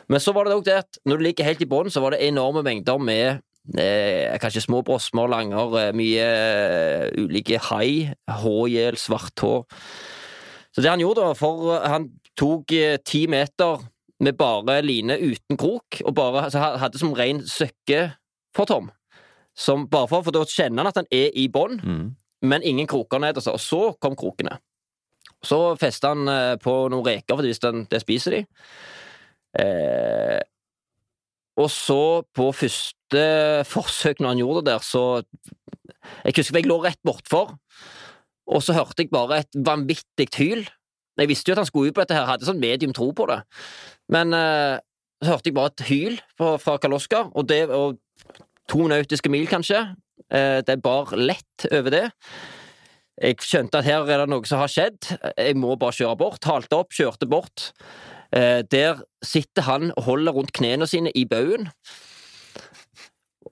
[0.07, 2.11] Men så var det òg det at når du ligger helt i bunnen, så var
[2.11, 3.41] det enorme mengder med
[3.77, 9.65] eh, kanskje små brosmer, langer, eh, mye eh, ulike hai, hågjel, svarthå.
[10.73, 12.73] Så det han gjorde, da, for han tok
[13.05, 13.79] ti meter
[14.23, 17.41] med bare line uten krok, og bare altså, hadde som ren
[18.67, 18.91] Tom.
[19.55, 22.15] Som bare for, for da kjenner han at han er i bånn, Mm.
[22.41, 24.59] men ingen kroker nederst, og så kom krokene.
[25.43, 28.41] Så festa han eh, på noen reker, for hvis den, det spiser de.
[29.59, 30.39] Eh,
[31.55, 33.21] og så, på første
[33.69, 35.03] forsøk når han gjorde det der, så
[36.25, 37.55] Jeg husker jeg lå rett bortfor,
[38.45, 40.67] og så hørte jeg bare et vanvittig hyl.
[41.19, 43.27] Jeg visste jo at han skulle ut på dette her, hadde sånn medium tro på
[43.29, 43.39] det.
[44.11, 44.77] Men eh,
[45.23, 48.35] så hørte jeg bare et hyl fra, fra Kaloska, og, og
[48.71, 49.81] to nautiske mil, kanskje.
[50.29, 52.05] Eh, det bar lett over det.
[53.15, 55.13] Jeg skjønte at her er det noe som har skjedd.
[55.39, 56.43] Jeg må bare kjøre bort.
[56.49, 57.69] Halte opp, kjørte bort.
[58.35, 61.69] Eh, der sitter han og holder rundt knærne sine i baugen.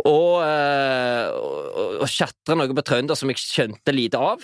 [0.04, 4.44] Og, eh, og, og tjatrer noe på trønder som jeg skjønte lite av.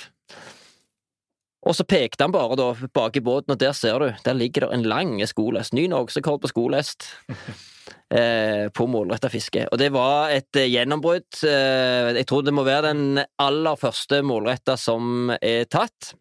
[1.68, 4.68] Og så pekte han bare da bak i båten, og der ser du, der ligger
[4.68, 5.76] det en lang skolest.
[5.76, 7.10] Ny norgesrekord på skolest.
[8.10, 9.68] Eh, på målretta fiske.
[9.70, 11.28] Og det var et eh, gjennombrudd.
[11.46, 16.16] Eh, jeg tror det må være den aller første målretta som er tatt.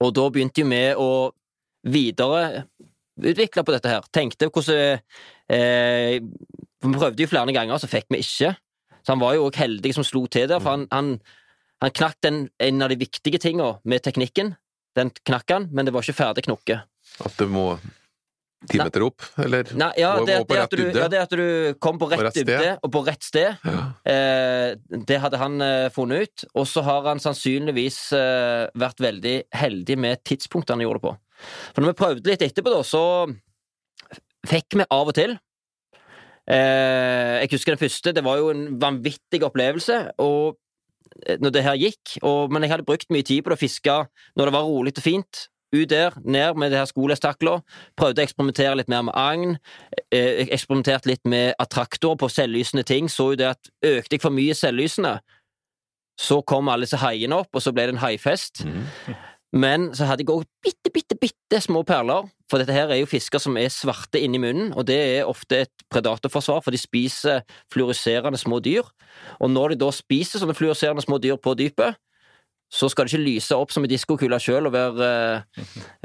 [0.00, 1.10] Og da begynte vi å
[1.92, 4.08] videreutvikle på dette her.
[4.12, 5.04] Tenkte hvordan
[5.52, 8.54] eh, Vi prøvde jo flere ganger, så fikk vi ikke.
[9.02, 11.16] Så han var jo òg heldig som slo til der, for han, han,
[11.82, 14.54] han knakk den, en av de viktige tinga med teknikken.
[14.96, 16.82] Den knakk han, men det var ikke ferdig knokke.
[17.24, 17.72] At du må
[18.70, 19.66] ti meter opp, eller?
[19.74, 22.06] Nei, ja, Og- det, må på det, at du, ja, det at du kom på
[22.12, 23.80] rett, rett dybde og på rett sted, Ja.
[24.06, 24.76] eh,
[25.10, 26.44] det hadde han eh, funnet ut.
[26.54, 31.16] Og så har han sannsynligvis eh, vært veldig heldig med tidspunktet han gjorde det på.
[31.74, 33.02] For når vi prøvde litt etterpå, da, så
[34.46, 35.34] fikk vi av og til
[36.46, 40.12] eh, Jeg husker den første, det var jo en vanvittig opplevelse.
[40.22, 40.58] og
[41.40, 43.96] når det her gikk, og, men jeg hadde brukt mye tid på det å fiske
[44.38, 45.46] når det var rolig og fint.
[45.72, 47.54] Ut der, ned med det her skolestakla.
[47.96, 49.54] Prøvde å eksperimentere litt mer med agn.
[50.12, 53.08] Eh, eksperimenterte litt med attraktorer på selvlysende ting.
[53.08, 55.14] Så jo det at økte jeg for mye selvlysende,
[56.20, 58.66] så kom alle disse haiene opp, og så ble det en haifest.
[58.68, 58.84] Mm.
[59.52, 62.24] Men så hadde jeg òg bitte, bitte, bitte små perler.
[62.48, 65.62] For dette her er jo fisker som er svarte inni munnen, og det er ofte
[65.66, 67.42] et predatorforsvar, for de spiser
[67.72, 68.88] fluoriserende små dyr.
[69.44, 72.00] Og når de da spiser sånne fluoriserende små dyr på dypet,
[72.72, 75.08] så skal det ikke lyse opp som en diskokule sjøl og være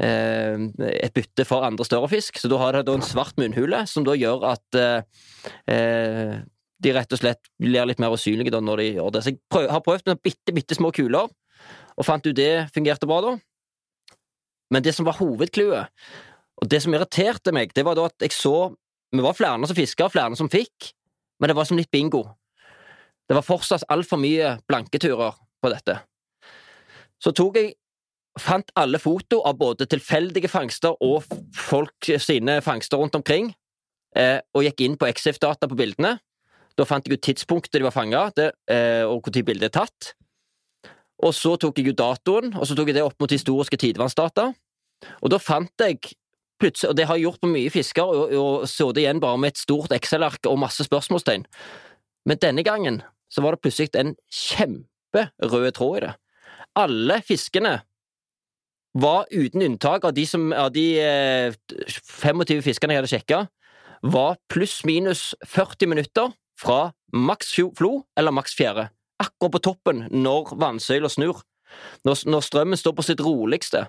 [0.04, 0.66] eh,
[1.00, 2.36] et bytte for andre større fisk.
[2.36, 5.24] Så da har det da en svart munnhule, som da gjør at eh,
[5.72, 6.34] eh,
[6.84, 9.24] de rett og slett blir litt mer usynlige da når de gjør det.
[9.24, 11.32] Så jeg prøv, har prøvd med bitte, bitte små kuler,
[11.98, 13.36] og fant ut det fungerte bra da.
[14.70, 15.88] Men det som var hovedclouet,
[16.58, 18.74] og det som irriterte meg, det var da at jeg så
[19.08, 20.90] Vi var flere som fiska, flere som fikk,
[21.40, 22.26] men det var som litt bingo.
[23.24, 25.32] Det var fortsatt altfor mye blanketurer
[25.62, 25.94] på dette.
[27.16, 27.72] Så tok jeg
[28.38, 31.24] Fant alle foto av både tilfeldige fangster og
[31.56, 33.48] folk sine fangster rundt omkring,
[34.14, 36.18] eh, og gikk inn på Exif-data på bildene.
[36.78, 40.14] Da fant jeg ut tidspunktet de var fanga, eh, og når bildet er tatt.
[41.26, 44.52] Og så tok jeg ut datoen, og så tok jeg det opp mot historiske tidevannsdata.
[45.22, 45.98] Og da fant jeg
[46.58, 49.38] plutselig, og det har jeg gjort på mye fisker, og, og så det igjen bare
[49.40, 51.46] med et stort Excel-ark og masse spørsmålstegn.
[52.28, 53.02] Men denne gangen
[53.32, 56.14] så var det plutselig en kjemperød tråd i det.
[56.78, 57.78] Alle fiskene
[58.98, 61.54] var uten unntak av de, som, av de eh,
[62.22, 63.40] 25 fiskene jeg hadde sjekka,
[64.02, 68.88] var pluss-minus 40 minutter fra maks flo eller maks fjære.
[69.22, 71.42] Akkurat på toppen når vannsøyla snur.
[72.06, 73.84] Når, når strømmen står på sitt roligste.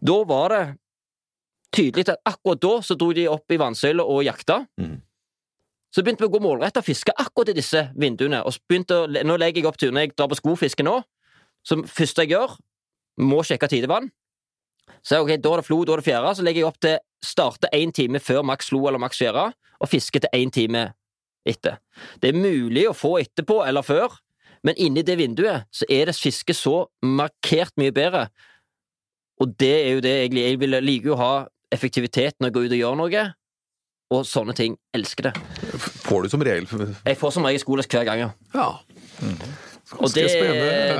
[0.00, 0.62] Da var det
[1.74, 4.62] tydelig at akkurat da så dro de opp i vannsøyla og jakta.
[4.80, 5.00] Mm.
[5.94, 8.40] Så begynte vi å gå målretta og fiske akkurat i disse vinduene.
[8.46, 11.00] Og begynte å, nå legger jeg opp tur når jeg drar på skofiske nå.
[11.64, 12.58] som første jeg gjør,
[13.24, 14.10] må sjekke tidevann.
[15.04, 16.34] Så ok, da er det flo, da er det fjære.
[16.36, 19.46] Så legger jeg opp til starte én time før maks flo eller maks fjære,
[19.80, 20.90] og fiske til én time
[21.46, 21.78] etter.
[22.20, 24.18] Det er mulig å få etterpå eller før,
[24.64, 28.26] men inni det vinduet så er det fisket så markert mye bedre.
[29.42, 31.34] Og det er jo det jeg, jeg vil, liker jo å ha
[31.74, 33.24] effektivitet når jeg går ut og gjør noe,
[34.14, 34.78] og sånne ting.
[34.94, 35.34] Elsker det.
[36.04, 38.30] Får du som regel Jeg får som regel skoles hver gang, ja.
[38.54, 38.68] Ja.
[40.00, 40.26] Og det,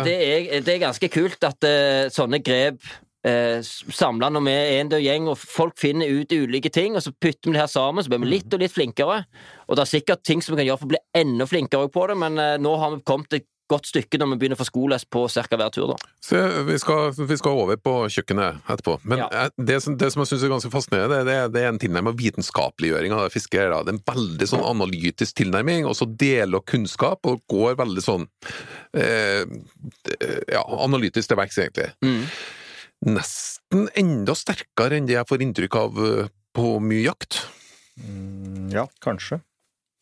[0.04, 2.82] det, er, det er ganske kult at uh, sånne grep
[3.26, 7.04] uh, samla når vi er en død gjeng, og folk finner ut ulike ting, og
[7.04, 9.22] så putter vi det her sammen, så blir vi litt og litt flinkere.
[9.68, 12.06] Og det er sikkert ting som vi kan gjøre for å bli enda flinkere på
[12.10, 14.68] det, men eh, nå har vi kommet et godt stykke når vi begynner å få
[14.70, 15.44] skoles på ca.
[15.60, 15.96] hver tur, da.
[16.24, 18.96] Så vi skal, vi skal over på kjøkkenet etterpå.
[19.04, 19.28] Men Ja.
[19.44, 22.16] eh, det, som, det som jeg syns er ganske fascinerende, det, det er en tilnærmet
[22.22, 23.66] vitenskapeliggjøring av fisket.
[23.74, 28.28] Det er en veldig sånn analytisk tilnærming, og så deler kunnskap, og går veldig sånn
[28.96, 29.44] eh,
[30.52, 31.90] ja, analytisk til verks, egentlig.
[32.04, 32.22] Mm.
[33.14, 37.42] Nesten enda sterkere enn det jeg får inntrykk av eh, på mye jakt.
[38.00, 39.40] Mm, Ja, kanskje.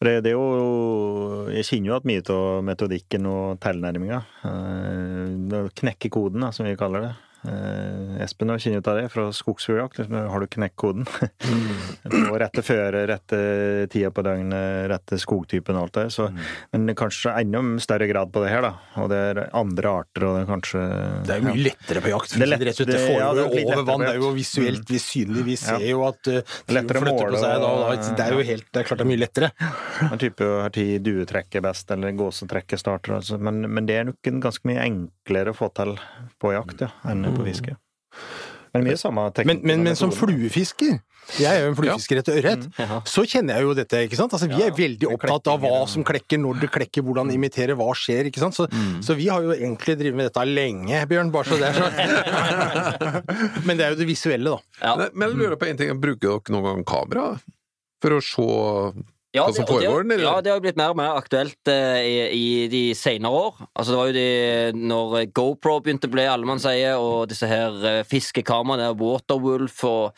[0.02, 6.10] Det, det er jo Jeg kjenner jo at mye av metodikken og tilnærminga uh, Knekke
[6.12, 7.12] koden, da, som vi kaller det.
[7.44, 9.98] Eh, Espen har kjenner ut av det fra skogsfugljakt.
[10.12, 11.06] Har du knekt koden?
[11.06, 13.38] på rette føre, rette
[13.90, 16.04] tida på døgnet, rette skogtypen og alt det.
[16.14, 16.28] Så,
[16.72, 18.72] Men kanskje enda større grad på det her, da.
[19.02, 20.84] Og det er andre arter, og det er kanskje
[21.26, 22.36] Det er jo mye lettere på jakt.
[22.38, 24.00] Det lett- det det- ja, foregår det jo over vann.
[24.06, 25.44] Det er jo visuelt vi synlig.
[25.50, 25.90] Vi ser Ja.
[25.96, 27.58] jo at uh, lettere flytter på måle seg.
[27.62, 29.50] Da, da, det er jo helt, det er klart det er mye lettere.
[30.12, 33.38] En type har tid duetrekk er best, eller gåsetrekket starter, altså.
[33.40, 35.96] men, men det er nok en ganske mye enklere å få til
[36.42, 37.76] på jakt ja, enn på fiske.
[38.72, 39.46] Men mye samme teknikk.
[39.62, 41.00] Men, men, men som fluefisker
[41.38, 42.64] jeg er jo en fluefisker etter ørret.
[42.82, 42.96] Ja.
[43.06, 44.32] Så kjenner jeg jo dette, ikke sant.
[44.34, 47.92] Altså, vi er veldig opptatt av hva som klekker, når det klekker, hvordan imitere, hva
[47.94, 48.56] skjer, ikke sant.
[48.58, 48.66] Så,
[49.06, 53.62] så vi har jo egentlig drevet med dette lenge, Bjørn, bare så det er sånn.
[53.68, 54.58] Men det er jo det visuelle, da.
[54.82, 54.96] Ja.
[54.98, 57.28] Men- Men jeg lurer på en ting, bruker dere noen gang kamera
[58.02, 58.48] for å se
[59.34, 60.20] Ja, det- det- foregår.
[60.20, 63.54] Ja, det har blitt mer og mer aktuelt eh, i, i de senere år.
[63.74, 68.02] Altså, det var jo de når GoPro begynte å bli allemannseie, og disse her eh,
[68.04, 70.12] fiskekameraene, Waterwolf, og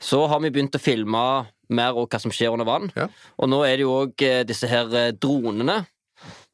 [0.00, 2.90] så har vi begynt å filme mer og hva som skjer under vann.
[2.96, 3.08] Ja.
[3.38, 5.84] Og nå er det jo òg disse her eh, dronene.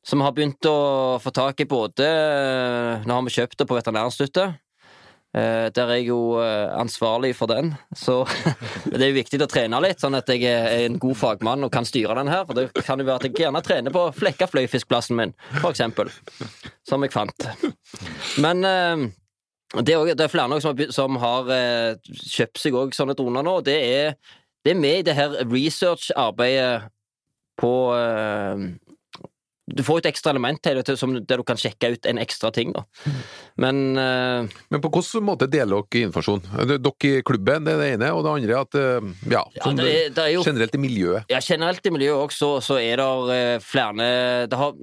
[0.04, 3.76] Som har begynt å få tak i både eh, Nå har vi kjøpt det på
[3.78, 4.56] Veterinærinstituttet.
[5.32, 8.18] Eh, Der er jeg jo eh, ansvarlig for den, så
[8.92, 11.72] det er jo viktig å trene litt, sånn at jeg er en god fagmann og
[11.72, 12.44] kan styre den her.
[12.44, 16.12] For det kan jo være at jeg gjerne trener på Flekkafløyfiskplassen min, for eksempel.
[16.88, 17.48] Som jeg fant.
[18.44, 19.08] Men eh,
[19.80, 21.52] det er, også, det er flere som har, som har
[22.04, 23.54] kjøpt seg òg sånne droner nå.
[23.64, 24.18] Det er,
[24.66, 26.90] det er med i det her research-arbeidet
[27.56, 27.72] på
[29.74, 32.52] Du får et ekstra element til det, som- der du kan sjekke ut en ekstra
[32.52, 32.72] ting.
[32.72, 32.84] Da.
[33.56, 36.42] Men uh, Men på hvilken måte deler dere informasjon?
[36.68, 40.14] Dere i klubben, det er det ene, og det andre at eh, ja, ja, det,
[40.16, 41.28] det er jo generelt i miljøet.
[41.32, 44.08] Ja, generelt i miljøet også, så, så er det eh, flere
[44.48, 44.74] det, har,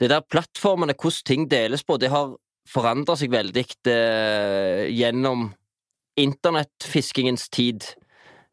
[0.00, 2.34] det der plattformene, hvordan ting deles på, det har
[2.68, 5.48] forandra seg veldig eh, gjennom
[6.18, 7.84] internettfiskingens tid.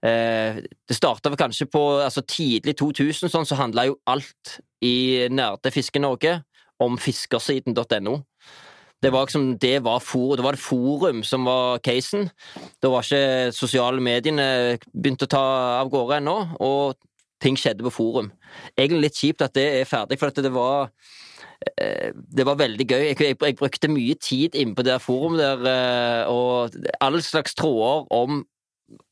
[0.06, 4.96] Eh, det starta kanskje på altså tidlig 2000, sånn, så handla jo alt i
[5.34, 6.40] Nerdefiske-Norge
[6.84, 8.20] om fiskersiden.no.
[9.04, 12.30] Det var liksom, det var, for, det var forum som var casen.
[12.82, 15.44] Da var ikke sosiale mediene begynt å ta
[15.82, 16.96] av gårde ennå, og
[17.44, 18.32] ting skjedde på forum.
[18.74, 20.90] Egentlig litt kjipt at det er ferdig, for det var
[21.76, 23.06] eh, det var veldig gøy.
[23.12, 27.54] Jeg, jeg, jeg brukte mye tid inne på det forumet der, eh, og all slags
[27.60, 28.42] tråder om,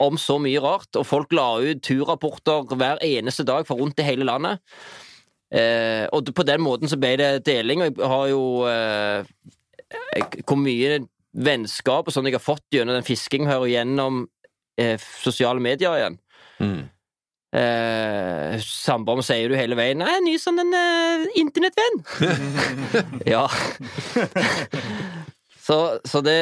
[0.02, 0.90] om så mye rart.
[0.98, 4.64] Og folk la ut turrapporter hver eneste dag fra rundt i hele landet.
[5.54, 9.28] Eh, og på den måten så ble det deling, og jeg har jo eh,
[10.42, 14.24] Hvor mye vennskap og sånn jeg har fått gjennom den fiskingen her og gjennom
[14.82, 16.18] eh, sosiale medier igjen.
[16.62, 16.82] Mm.
[17.54, 22.02] Eh, Samboeren sier du hele veien 'Nei, ny sånn en eh, internettvenn'.
[23.34, 23.46] ja.
[25.68, 26.40] så, så det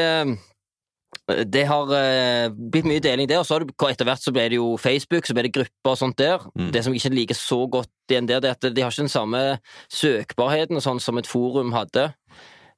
[1.51, 3.41] Det har eh, blitt mye deling der.
[3.41, 5.93] Og så har det, etter hvert så ble det jo Facebook, så ble det grupper
[5.93, 6.43] og sånt der.
[6.55, 6.71] Mm.
[6.75, 9.05] Det som jeg ikke liker så godt igjen der, det er at de har ikke
[9.05, 9.43] den samme
[9.91, 12.09] søkbarheten og sånn som et forum hadde.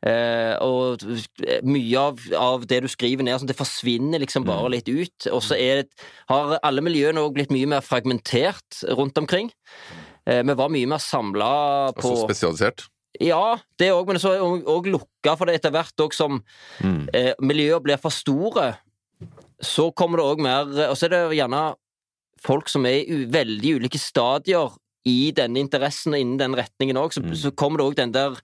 [0.04, 1.04] Eh, og
[1.64, 5.30] mye av, av det du skriver ned, sånn, det forsvinner liksom bare litt ut.
[5.32, 5.60] Og så
[6.32, 9.54] har alle miljøene òg blitt mye mer fragmentert rundt omkring.
[10.28, 11.54] Eh, vi var mye mer samla
[11.96, 12.88] på Altså spesialisert.
[13.22, 16.42] Ja, det òg, men så òg lukka for det etter hvert òg som
[16.82, 17.10] Mm.
[17.14, 18.78] eh, miljøet blir for store.
[19.62, 21.76] Så kommer det òg mer Og så er det gjerne
[22.44, 24.72] folk som er i veldig ulike stadier
[25.06, 27.14] i denne interessen og innen den retningen òg.
[27.14, 27.36] Så, Mm.
[27.36, 28.36] så kommer det òg den der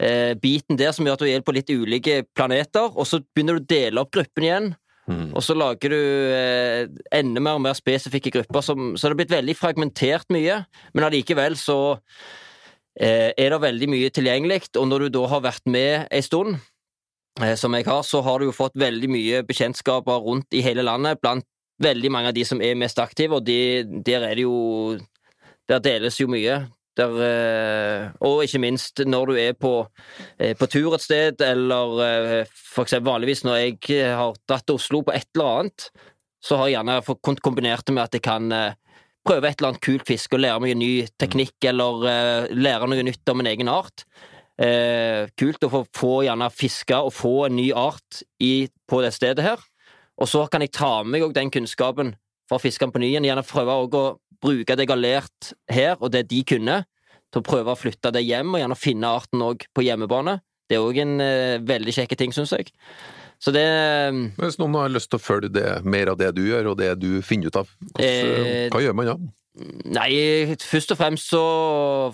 [0.00, 3.58] eh, biten der som gjør at du er på litt ulike planeter, og så begynner
[3.58, 4.76] du å dele opp gruppen igjen.
[5.08, 5.32] Mm.
[5.34, 5.96] Og så lager du
[6.32, 10.64] eh, enda mer og mer spesifikke grupper, som, så det har blitt veldig fragmentert mye.
[10.94, 11.98] Men allikevel så
[13.00, 16.58] er det veldig mye tilgjengelig, og når du da har vært med ei stund,
[17.40, 20.84] eh, som jeg har, så har du jo fått veldig mye bekjentskaper rundt i hele
[20.84, 21.46] landet, blant
[21.82, 25.00] veldig mange av de som er mest aktive, og de, der er det jo
[25.70, 26.66] Der deles jo mye.
[26.98, 29.86] Der, eh, og ikke minst når du er på,
[30.38, 34.74] eh, på tur et sted, eller eh, for eksempel vanligvis når jeg har dratt til
[34.74, 35.86] Oslo på et eller annet,
[36.42, 38.74] så har jeg gjerne kombinert det med at jeg kan eh,
[39.26, 42.88] prøve et eller annet kult fiske og lære meg en ny teknikk, eller uh, lære
[42.90, 44.06] noe nytt om en egen art.
[44.60, 49.12] Uh, kult å få, få gjerne fiske og få en ny art i, på det
[49.16, 49.62] stedet her.
[50.20, 52.14] Og så kan jeg ta med meg den kunnskapen
[52.50, 53.26] fra fiskeren på ny igjen.
[53.26, 54.04] Gjerne prøve å
[54.42, 56.82] bruke det jeg har lært her, og det de kunne,
[57.32, 60.40] til å prøve å flytte det hjem, og gjerne finne arten òg på hjemmebane.
[60.68, 62.74] Det er òg en uh, veldig kjekk ting, syns jeg.
[63.42, 63.66] Så det
[64.38, 66.94] Hvis noen har lyst til å følge det, mer av det du gjør, og det
[67.02, 69.16] du finner ut av, hva, Eh, hva gjør man da?
[69.92, 71.42] Nei, først og fremst så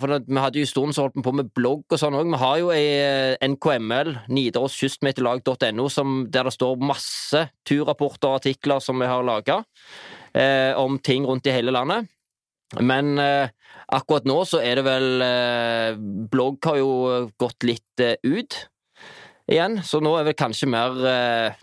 [0.01, 2.33] For vi hadde jo i stolen så holdt vi på med blogg og sånn òg.
[2.33, 5.87] Vi har jo ei eh, NKML, nidaroskystemeteorlag.no,
[6.35, 9.61] der det står masse turrapporter og artikler som vi har laga
[10.35, 12.11] eh, om ting rundt i hele landet.
[12.83, 13.55] Men eh,
[13.95, 15.95] akkurat nå så er det vel eh,
[16.33, 16.91] Blogg har jo
[17.41, 18.59] gått litt eh, ut
[19.49, 21.59] igjen, så nå er vel kanskje mer eh,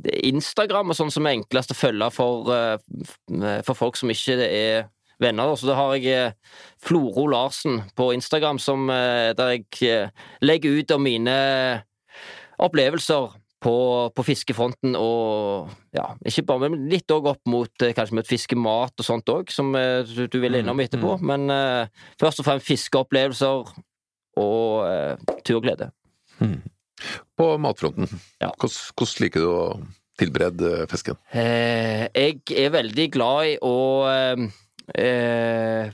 [0.00, 4.88] Instagram og sånn som er enklest å følge for, eh, for folk som ikke er
[5.22, 5.52] venner.
[5.56, 10.10] Så da har jeg eh, Floro Larsen på Instagram, som, eh, der jeg
[10.42, 11.36] legger ut om mine
[12.62, 13.76] opplevelser på,
[14.16, 19.06] på fiskefronten, og ja, ikke bare, men litt òg opp mot kanskje mot fiskemat og
[19.06, 21.14] sånt òg, som du, du vil innom etterpå.
[21.22, 21.86] Men uh,
[22.18, 23.70] først og fremst fiskeopplevelser
[24.42, 25.92] og uh, turglede.
[27.38, 28.08] På matfronten,
[28.40, 28.50] Ja.
[28.58, 29.64] hvordan, liker du å
[30.18, 31.16] tilberede fisken?
[31.32, 33.74] Eh, jeg er veldig glad i å
[34.10, 34.46] eh,
[34.98, 35.92] eh,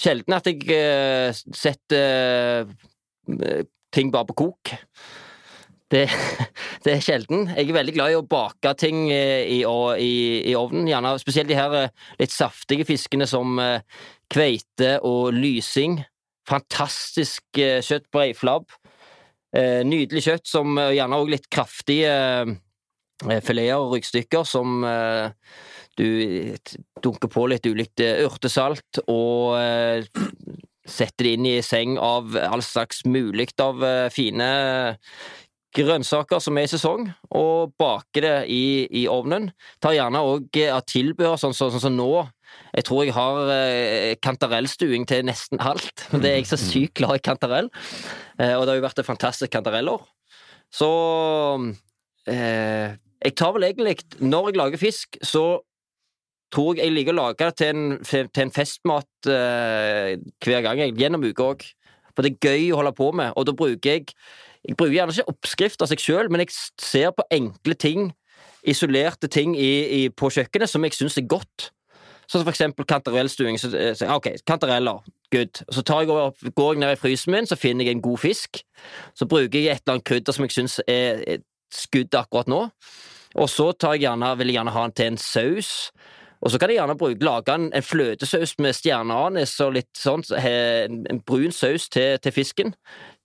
[0.00, 2.68] Sjelden at jeg eh, setter
[3.28, 4.70] eh, ting bare på kok.
[5.90, 6.04] Det,
[6.86, 7.48] det er sjelden.
[7.56, 10.12] Jeg er veldig glad i å bake ting eh, i, i,
[10.46, 10.86] i ovnen.
[10.88, 11.90] Gjerne spesielt de her eh,
[12.22, 13.82] litt saftige fiskene som eh,
[14.30, 15.98] kveite og lysing.
[16.48, 18.70] Fantastisk eh, kjøtt på reiflabb.
[18.70, 18.86] Eh,
[19.82, 25.32] nydelig kjøtt som eh, gjerne òg litt kraftige eh, fileter og ryggstykker som eh,
[25.98, 26.56] du
[27.02, 30.06] dunker på litt ulikt eh, urtesalt og eh,
[30.86, 34.50] setter det inn i seng av all slags mulig av eh, fine
[35.76, 39.52] grønnsaker som er i sesong, og baker det i, i ovnen.
[39.78, 40.48] Tar gjerne òg
[40.90, 42.24] tilbehør, sånn som sånn, som nå.
[42.70, 46.06] Jeg tror jeg har eh, kantarellstuing til nesten alt.
[46.22, 47.70] Det er jeg så sykt glad i kantarell.
[48.38, 50.04] Eh, og det har jo vært et fantastisk kantarellår.
[50.70, 50.90] Så
[52.30, 52.94] eh,
[53.24, 55.60] Jeg tar vel egentlig Når jeg lager fisk, så
[56.50, 60.80] tror jeg jeg liker å lage det til en, til en festmat eh, hver gang,
[60.82, 61.66] jeg, gjennom uka òg.
[62.10, 64.08] For det er gøy å holde på med, og da bruker jeg
[64.60, 66.52] Jeg bruker gjerne ikke oppskrift av seg sjøl, men jeg
[66.84, 68.10] ser på enkle ting,
[68.68, 71.70] isolerte ting i, i, på kjøkkenet som jeg syns er godt.
[72.30, 73.58] Sånn som for eksempel kantarellstuing.
[73.58, 75.02] Så, eh, så, ok, kantareller,
[75.34, 75.62] good.
[75.74, 78.62] Så jeg opp, går jeg ned i frysen min, så finner jeg en god fisk.
[79.18, 81.42] Så bruker jeg et eller annet krydder som jeg syns er, er
[81.74, 82.68] skudd akkurat nå.
[83.34, 85.90] Og så jeg gjerne, vil jeg gjerne ha den til en saus.
[86.40, 90.22] Og så kan jeg gjerne bruke, lage en, en fløtesaus med stjerneanis og litt sånn,
[90.38, 92.72] en, en brun saus til, til fisken.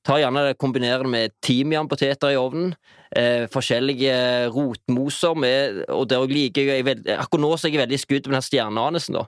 [0.06, 2.76] Ta gjerne det, Kombinere det med timianpoteter i ovnen.
[3.16, 8.00] Eh, forskjellige rotmoser med Og der liker jeg veld- Akkurat nå så er jeg veldig
[8.02, 9.26] skudd med den stjerneanisen, da.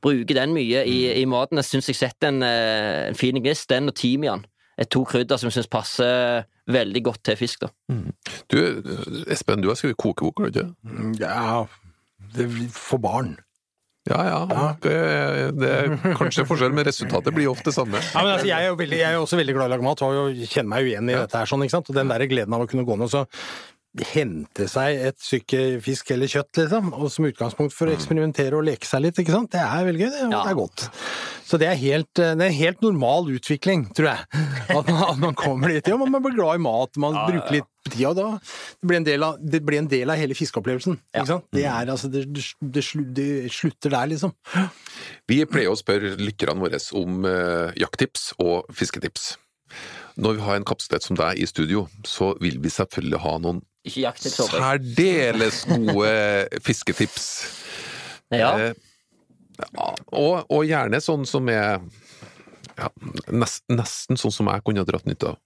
[0.00, 1.58] Bruker den mye i, i maten.
[1.58, 3.68] Jeg syns jeg setter en, eh, en fin gnist.
[3.68, 4.44] Den og timian
[4.78, 7.64] er to krydder som jeg syns passer veldig godt til fisk.
[7.66, 7.68] da.
[8.52, 8.58] Du,
[9.26, 11.18] Espen, du har skrevet kokebok, har du ikke?
[11.18, 11.64] Ja,
[12.36, 13.38] det, for barn.
[14.08, 14.68] Ja, ja.
[14.82, 14.94] Det,
[15.58, 18.00] det er kanskje forskjell, men resultatet blir ofte det samme.
[18.00, 19.88] Ja, men altså, jeg, er jo veldig, jeg er også veldig glad i å lage
[19.88, 21.50] mat, og kjenner meg jo igjen i dette her.
[21.50, 21.90] sånn, ikke sant?
[21.92, 23.26] Og den der gleden av å kunne gå ned så
[24.12, 28.66] hente seg et stykke fisk eller kjøtt, liksom, og som utgangspunkt for å eksperimentere og
[28.68, 29.52] leke seg litt, ikke sant?
[29.54, 30.42] Det er veldig gøy, det, Ja.
[30.42, 30.86] det er godt.
[31.48, 34.44] Så det er, helt, det er en helt normal utvikling, tror jeg.
[34.78, 35.88] At man, at man kommer dit.
[35.88, 39.06] Ja, man blir glad i mat, man bruker litt tid, og da det blir en
[39.06, 40.98] del av, det blir en del av hele fiskeopplevelsen.
[41.14, 41.22] Ja.
[41.22, 41.48] Ikke sant?
[41.56, 42.26] Det, er, altså, det,
[42.60, 44.34] det, slutter der, liksom.
[45.30, 49.32] Vi pleier å spørre lytterne våre om eh, jakttips og fisketips.
[50.18, 53.60] Når vi har en kapasitet som deg i studio, så vil vi selvfølgelig ha noen
[53.86, 54.64] Ikke jakttips, håper jeg.
[54.64, 56.12] særdeles gode
[56.66, 57.28] fisketips.
[58.34, 58.50] Ja.
[58.58, 58.74] Eh,
[60.14, 61.78] og, og gjerne sånn som er
[62.78, 62.90] ja,
[63.34, 65.38] nest, nesten sånn som jeg kunne dratt nytte av.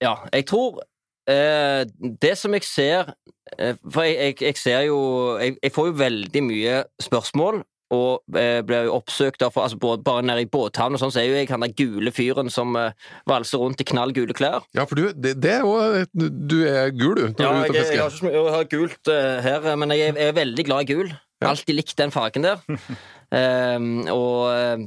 [0.00, 0.80] Ja, jeg tror
[1.28, 1.82] eh,
[2.20, 3.10] Det som jeg ser
[3.58, 5.00] eh, For jeg, jeg, jeg ser jo
[5.36, 7.60] jeg, jeg får jo veldig mye spørsmål,
[7.94, 11.22] og ble blir jo oppsøkt av altså både, Bare nede i båthavn og sånn, så
[11.22, 12.92] er jo jeg han der gule fyren som eh,
[13.28, 14.62] valser rundt i knall gule klær.
[14.76, 17.64] Ja, for du, det, det er jo Du er gul, du, når Ja, du er
[17.64, 18.02] ute og jeg, jeg, fisker.
[18.04, 21.10] har, ikke jeg har gult uh, her, men jeg jeg er veldig glad i gul.
[21.44, 22.62] Alltid likt den fargen der.
[22.68, 24.86] um, og eh,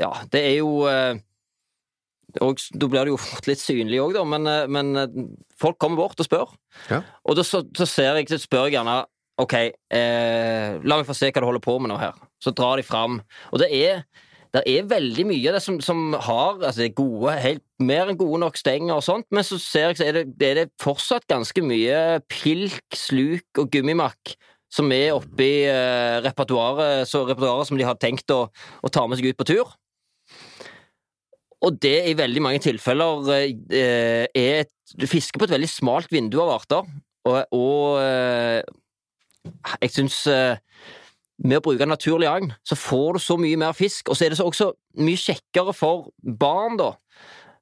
[0.00, 1.18] ja, det er jo uh,
[2.44, 5.20] og Da blir det jo fort litt synlig òg, da, men, eh, men eh,
[5.60, 6.50] folk kommer bort og spør.
[6.90, 7.00] Ja.
[7.24, 8.98] Og da så, så ser jeg, så spør jeg gjerne
[9.38, 12.16] OK, eh, la meg få se hva du holder på med nå her.
[12.42, 13.20] Så drar de fram.
[13.52, 14.02] Og det er
[14.56, 18.08] det er veldig mye av det som, som har altså det er gode, helt, mer
[18.08, 20.70] enn gode nok stenger og sånt, men så ser jeg så er det, er det
[20.80, 21.98] fortsatt ganske mye
[22.32, 24.32] pilk, sluk og gummimakk
[24.72, 29.30] som er oppi eh, repertoaret, repertoaret som de har tenkt å, å ta med seg
[29.30, 29.76] ut på tur.
[31.64, 36.12] Og det i veldig mange tilfeller eh, er et Du fisker på et veldig smalt
[36.12, 36.86] vindu av arter,
[37.28, 38.62] og, og eh,
[39.82, 40.60] jeg syns eh,
[41.38, 44.34] med å bruke naturlig agn, så får du så mye mer fisk, og så er
[44.34, 46.94] det så også mye kjekkere for barn, da.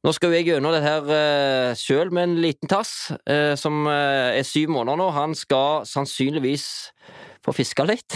[0.06, 3.88] Nå skal jo jeg gjennom det her uh, sjøl med en liten tass, eh, som
[3.90, 5.08] eh, er syv måneder nå.
[5.16, 6.66] Han skal sannsynligvis
[7.42, 8.14] få fiska litt.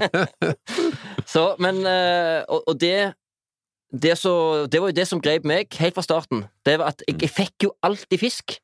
[1.32, 3.12] så, men eh, Og, og det
[3.90, 6.44] det, så, det var jo det som grep meg helt fra starten.
[6.64, 8.60] Det var at jeg, jeg fikk jo alltid fisk.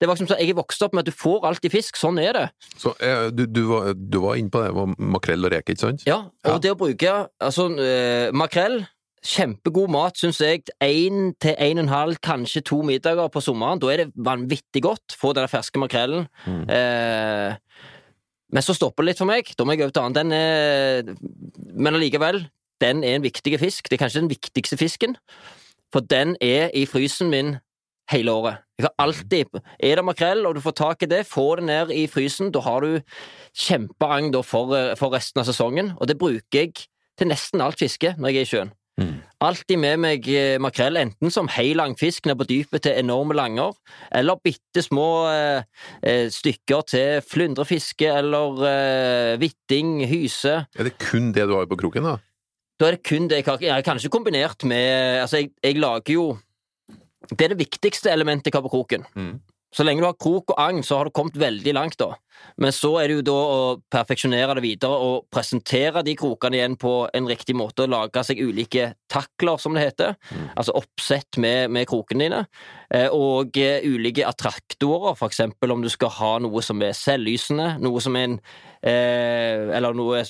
[0.00, 1.96] Det var som så, Jeg er vokst opp med at du får alltid fisk.
[1.96, 2.44] Sånn er det.
[2.76, 5.72] Så eh, du, du, var, du var inne på det, det var makrell og reke,
[5.72, 6.04] ikke sant?
[6.08, 6.58] Ja, og Ja.
[6.66, 8.82] det å bruke altså, eh, makrell
[9.26, 10.66] kjempegod mat, syns jeg.
[10.84, 13.80] Én til en og en halv, kanskje to middager på sommeren.
[13.82, 15.16] Da er det vanvittig godt.
[15.18, 16.28] Få den ferske makrellen.
[16.46, 17.56] Eh,
[18.52, 19.48] men så stopper det litt for meg.
[19.58, 20.14] Da må jeg over til annen.
[20.20, 21.16] Den er
[21.74, 22.44] Men allikevel,
[22.80, 23.88] den er en viktig fisk.
[23.90, 25.16] Det er kanskje den viktigste fisken.
[25.92, 27.56] For den er i frysen min
[28.12, 28.62] hele året.
[29.00, 32.52] Alltid Er det makrell, og du får tak i det, få det ned i frysen,
[32.52, 33.00] da har du
[33.56, 35.94] kjempeagn for, for resten av sesongen.
[36.00, 36.74] Og det bruker jeg
[37.16, 38.74] til nesten alt fiske når jeg er i sjøen.
[39.44, 43.36] Alltid med meg eh, makrell, enten som hei lang fisk ned på dypet til enorme
[43.36, 43.74] langer,
[44.08, 45.66] eller bitte små eh,
[46.00, 50.62] eh, stykker til flyndrefiske eller eh, hvitting, hyse.
[50.64, 52.16] Er det kun det du har på kroken, da?
[52.80, 53.60] Da er det kun det jeg har.
[53.60, 56.26] Jeg kan kanskje kombinert med Altså, jeg, jeg lager jo
[57.30, 59.06] Det er det viktigste elementet jeg har på kroken.
[59.16, 59.36] Mm.
[59.76, 62.14] Så lenge du har krok og agn, så har du kommet veldig langt, da.
[62.62, 63.58] Men så er det jo da å
[63.92, 68.40] perfeksjonere det videre og presentere de krokene igjen på en riktig måte, og lage seg
[68.40, 70.14] ulike takler, som det heter.
[70.54, 72.40] Altså oppsett med, med krokene dine.
[72.88, 77.74] Eh, og eh, ulike attraktorer, for eksempel om du skal ha noe som er selvlysende,
[77.82, 78.40] noe som er en
[78.80, 80.24] eh, Eller noe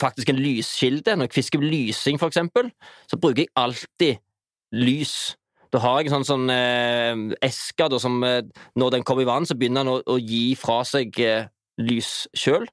[0.00, 1.14] faktisk en lyskilde.
[1.14, 2.72] Når jeg fisker lysing, for eksempel,
[3.10, 4.22] så bruker jeg alltid
[4.74, 5.36] lys.
[5.74, 8.44] Da har jeg en sånn, sånn eh, eske da, som eh,
[8.78, 11.48] når den kommer i vann, så begynner den å, å gi fra seg eh,
[11.82, 12.68] lys sjøl.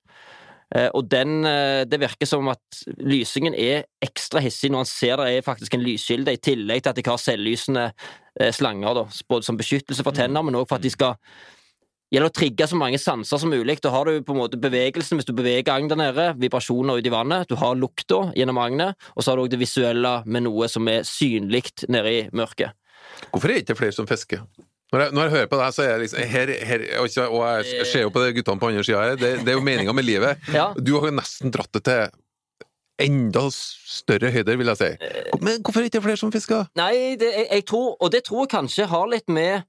[0.75, 5.17] Eh, og den, eh, det virker som at lysingen er ekstra hissig når han ser
[5.17, 9.07] det er faktisk en lyskilde, i tillegg til at jeg har selvlysende eh, slanger, da,
[9.33, 11.17] både som beskyttelse for tenner, men òg for at de skal
[12.11, 13.77] gjelder å trigge så mange sanser som mulig.
[13.81, 17.09] Da har du på en måte bevegelsen hvis du beveger agnet der nede, vibrasjoner ute
[17.09, 20.45] i vannet, du har lukta gjennom agnet, og så har du òg det visuelle med
[20.45, 22.75] noe som er synlig nede i mørket.
[23.29, 24.43] Hvorfor er det ikke flere som fisker?
[24.91, 27.85] Når jeg, når jeg hører på deg, så er jeg liksom her, her, og jeg
[27.87, 30.07] ser jo på de guttene på andre sida her, det, det er jo meninga med
[30.07, 30.41] livet.
[30.57, 30.73] Ja.
[30.75, 32.09] Du har jo nesten dratt det til
[33.01, 34.89] enda større høyder, vil jeg si.
[35.41, 36.67] Men hvorfor er det ikke flere som fisker?
[36.77, 39.63] Nei, det, jeg, tror, og det tror jeg kanskje har litt med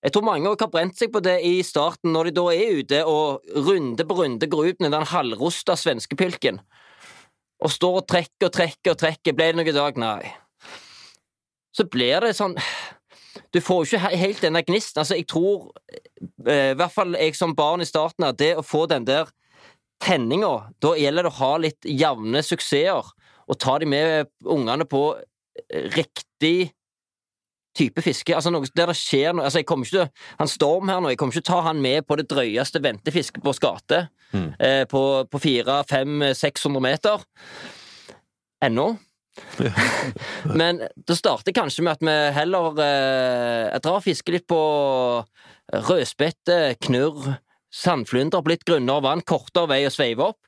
[0.00, 3.00] Jeg tror mange har brent seg på det i starten, når de da er ute
[3.04, 6.62] og runde på runde går ut med den halvrosta svenskepilken,
[7.60, 9.36] og står og trekker og trekker og trekker.
[9.36, 10.00] Ble det noe i dag?
[10.00, 10.30] Nei.
[11.76, 12.56] Så blir det sånn
[13.54, 15.00] Du får jo ikke helt denne gnisten.
[15.02, 15.70] Altså, jeg tror,
[16.46, 19.30] eh, i hvert fall jeg som barn i starten, at det å få den der
[20.02, 23.10] tenninga, da gjelder det å ha litt jevne suksesser,
[23.50, 25.02] og ta de med ungene på
[25.94, 26.72] riktig
[27.76, 28.34] type fiske.
[28.34, 31.12] Altså noe der det skjer noe altså jeg kommer ikke til, Han Storm her nå,
[31.12, 34.06] jeg kommer ikke til å ta han med på det drøyeste ventefisket på skate.
[34.32, 34.48] Mm.
[34.58, 37.24] Eh, på, på 400-500-600 meter.
[38.62, 38.92] Ennå.
[40.60, 44.60] Men det starter kanskje med at vi heller eh, Jeg drar og fisker litt på
[45.70, 47.36] rødspette, knurr,
[47.70, 50.40] sandflyndre på litt grunnere vann, kortere vei å sveive opp.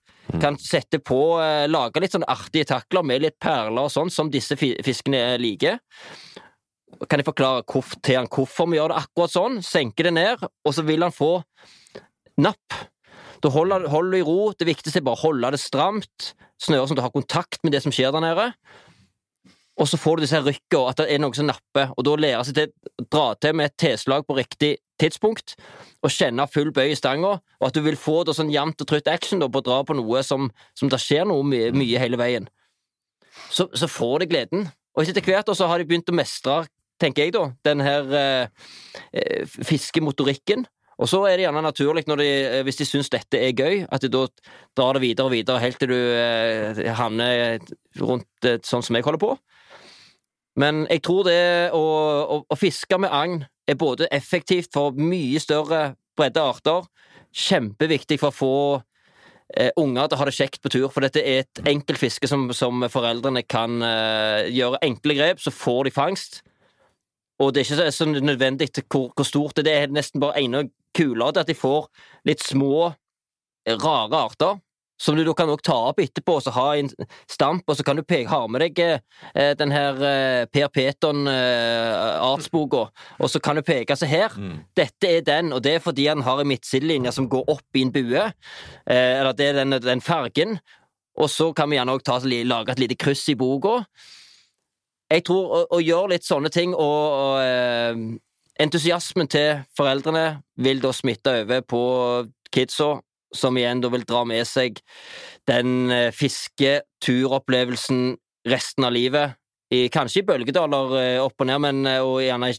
[0.42, 4.30] Kan sette på, eh, lage litt sånn artige takler med litt perler og sånn, som
[4.32, 5.78] disse fiskene liker.
[7.08, 7.64] Kan jeg forklare
[8.02, 9.62] til han hvorfor vi gjør det akkurat sånn?
[9.64, 11.34] Senke det ned, og så vil han få
[12.42, 12.78] napp.
[13.42, 14.52] Da holder, holder i ro.
[14.54, 16.32] Det viktigste er bare å holde det stramt.
[16.62, 18.48] Snøre sånn at du har kontakt med det som skjer der nede.
[19.80, 22.44] Og så får du disse rykkene, at det er noe som napper, og da lærer
[22.44, 25.54] seg til å dra til med et tilslag på riktig tidspunkt,
[26.04, 28.90] og kjenne full bøy i stanga, og at du vil få det sånn jevnt og
[28.90, 32.02] trutt action da, på å dra på noe som, som det skjer noe mye, mye
[32.02, 32.50] hele veien.
[33.48, 34.68] Så, så får du gleden.
[34.92, 36.60] Og etter hvert så har de begynt å mestre,
[37.00, 38.68] tenker jeg da, den her eh,
[39.16, 40.66] eh, fiskemotorikken.
[41.02, 44.04] Og så er det gjerne naturlig, de, eh, hvis de syns dette er gøy, at
[44.04, 44.26] de da
[44.78, 47.58] drar det videre og videre helt til du eh, havner
[47.98, 49.32] rundt eh, sånn som jeg holder på.
[50.60, 55.40] Men jeg tror det å, å, å fiske med agn er både effektivt for mye
[55.42, 56.86] større bredde arter,
[57.32, 58.54] kjempeviktig for å få
[59.56, 62.28] eh, unger til å ha det kjekt på tur, for dette er et enkelt fiske
[62.28, 66.42] som, som foreldrene kan eh, gjøre enkle grep, så får de fangst.
[67.40, 70.38] Og det er ikke så nødvendig hvor, hvor stort det er, det er nesten bare
[70.38, 70.66] ene
[70.96, 71.88] kulere til at de får
[72.28, 72.92] litt små,
[73.66, 74.60] eh, rare arter.
[75.02, 76.90] Som du da kan ta opp etterpå og så ha i en
[77.26, 81.26] stamp, og så kan du peke, ha med deg eh, den her eh, Per Peton
[81.26, 84.36] eh, og så kan du peke se her,
[84.78, 87.82] dette er den, og det er fordi han har en midtsidelinje som går opp i
[87.82, 88.22] en bue,
[88.86, 90.60] eh, eller det er den, den fargen,
[91.18, 93.82] og så kan vi gjerne også ta, lage et lite kryss i boka.
[95.12, 98.06] Jeg tror å, å gjøre litt sånne ting, og, og eh,
[98.62, 101.82] entusiasmen til foreldrene vil da smitte over på
[102.52, 102.96] kidsa,
[103.32, 104.80] som igjen da vil dra med seg
[105.48, 108.12] den eh, fisketuropplevelsen
[108.48, 109.38] resten av livet.
[109.72, 112.58] I, kanskje i bølgedaler eh, opp og ned, men, eh, og gjerne i,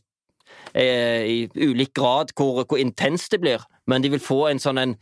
[0.82, 3.62] i ulik grad hvor, hvor intenst det blir.
[3.86, 4.96] Men de vil få en sånn en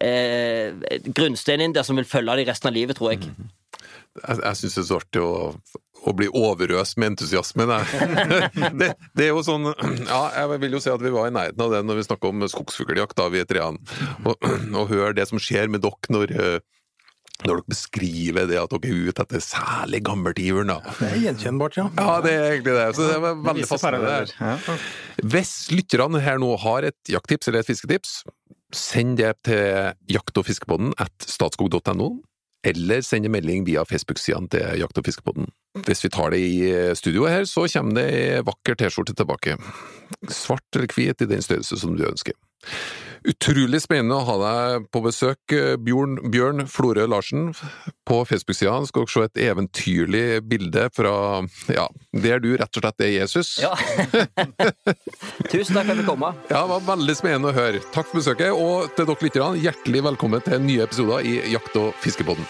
[0.00, 0.72] eh,
[1.12, 3.28] grunnstein inn der som vil følge dem resten av livet, tror jeg.
[4.18, 5.32] Jeg, jeg syns det er så artig å,
[6.06, 7.66] å bli overøst med entusiasme.
[8.80, 9.70] det, det er jo sånn
[10.08, 12.32] Ja, jeg vil jo si at vi var i nærheten av det når vi snakka
[12.32, 13.82] om skogsfugljakt, da vi er treene.
[14.24, 14.34] Og,
[14.78, 16.58] og hør det som skjer med dere når eh,
[17.46, 20.94] når dere beskriver det at dere er ute etter særlig gammeltiveren, da.
[20.98, 21.84] Det er gjenkjennbart, ja.
[21.94, 22.86] Ja, det er egentlig det.
[22.98, 24.78] Så det var veldig fascinerende.
[25.22, 28.16] Hvis lytterne her nå har et jakttips eller et fisketips,
[28.74, 32.10] send det til jakt- og fiskepodden at statskog.no,
[32.66, 35.46] eller sende melding via Facebook-sidene til Jakt- og fiskepodden.
[35.86, 39.58] Hvis vi tar det i studioet her, så kommer det ei vakker T-skjorte tilbake.
[40.28, 42.34] Svart eller hvit i den størrelse som du ønsker.
[43.26, 45.54] Utrolig spennende å ha deg på besøk,
[45.84, 47.50] Bjørn, Bjørn Florø Larsen.
[48.08, 51.14] På Facebook-sida skal dere se et eventyrlig bilde fra
[51.72, 53.54] ja, der du rett og slett er Jesus.
[53.62, 53.74] Ja.
[55.52, 56.26] Tusen takk for at jeg kom.
[56.48, 57.82] Ja, det var veldig spennende å høre.
[57.94, 61.96] Takk for besøket, og til dere lytterne, hjertelig velkommen til nye episoder i Jakt- og
[62.04, 62.46] fiskepodden.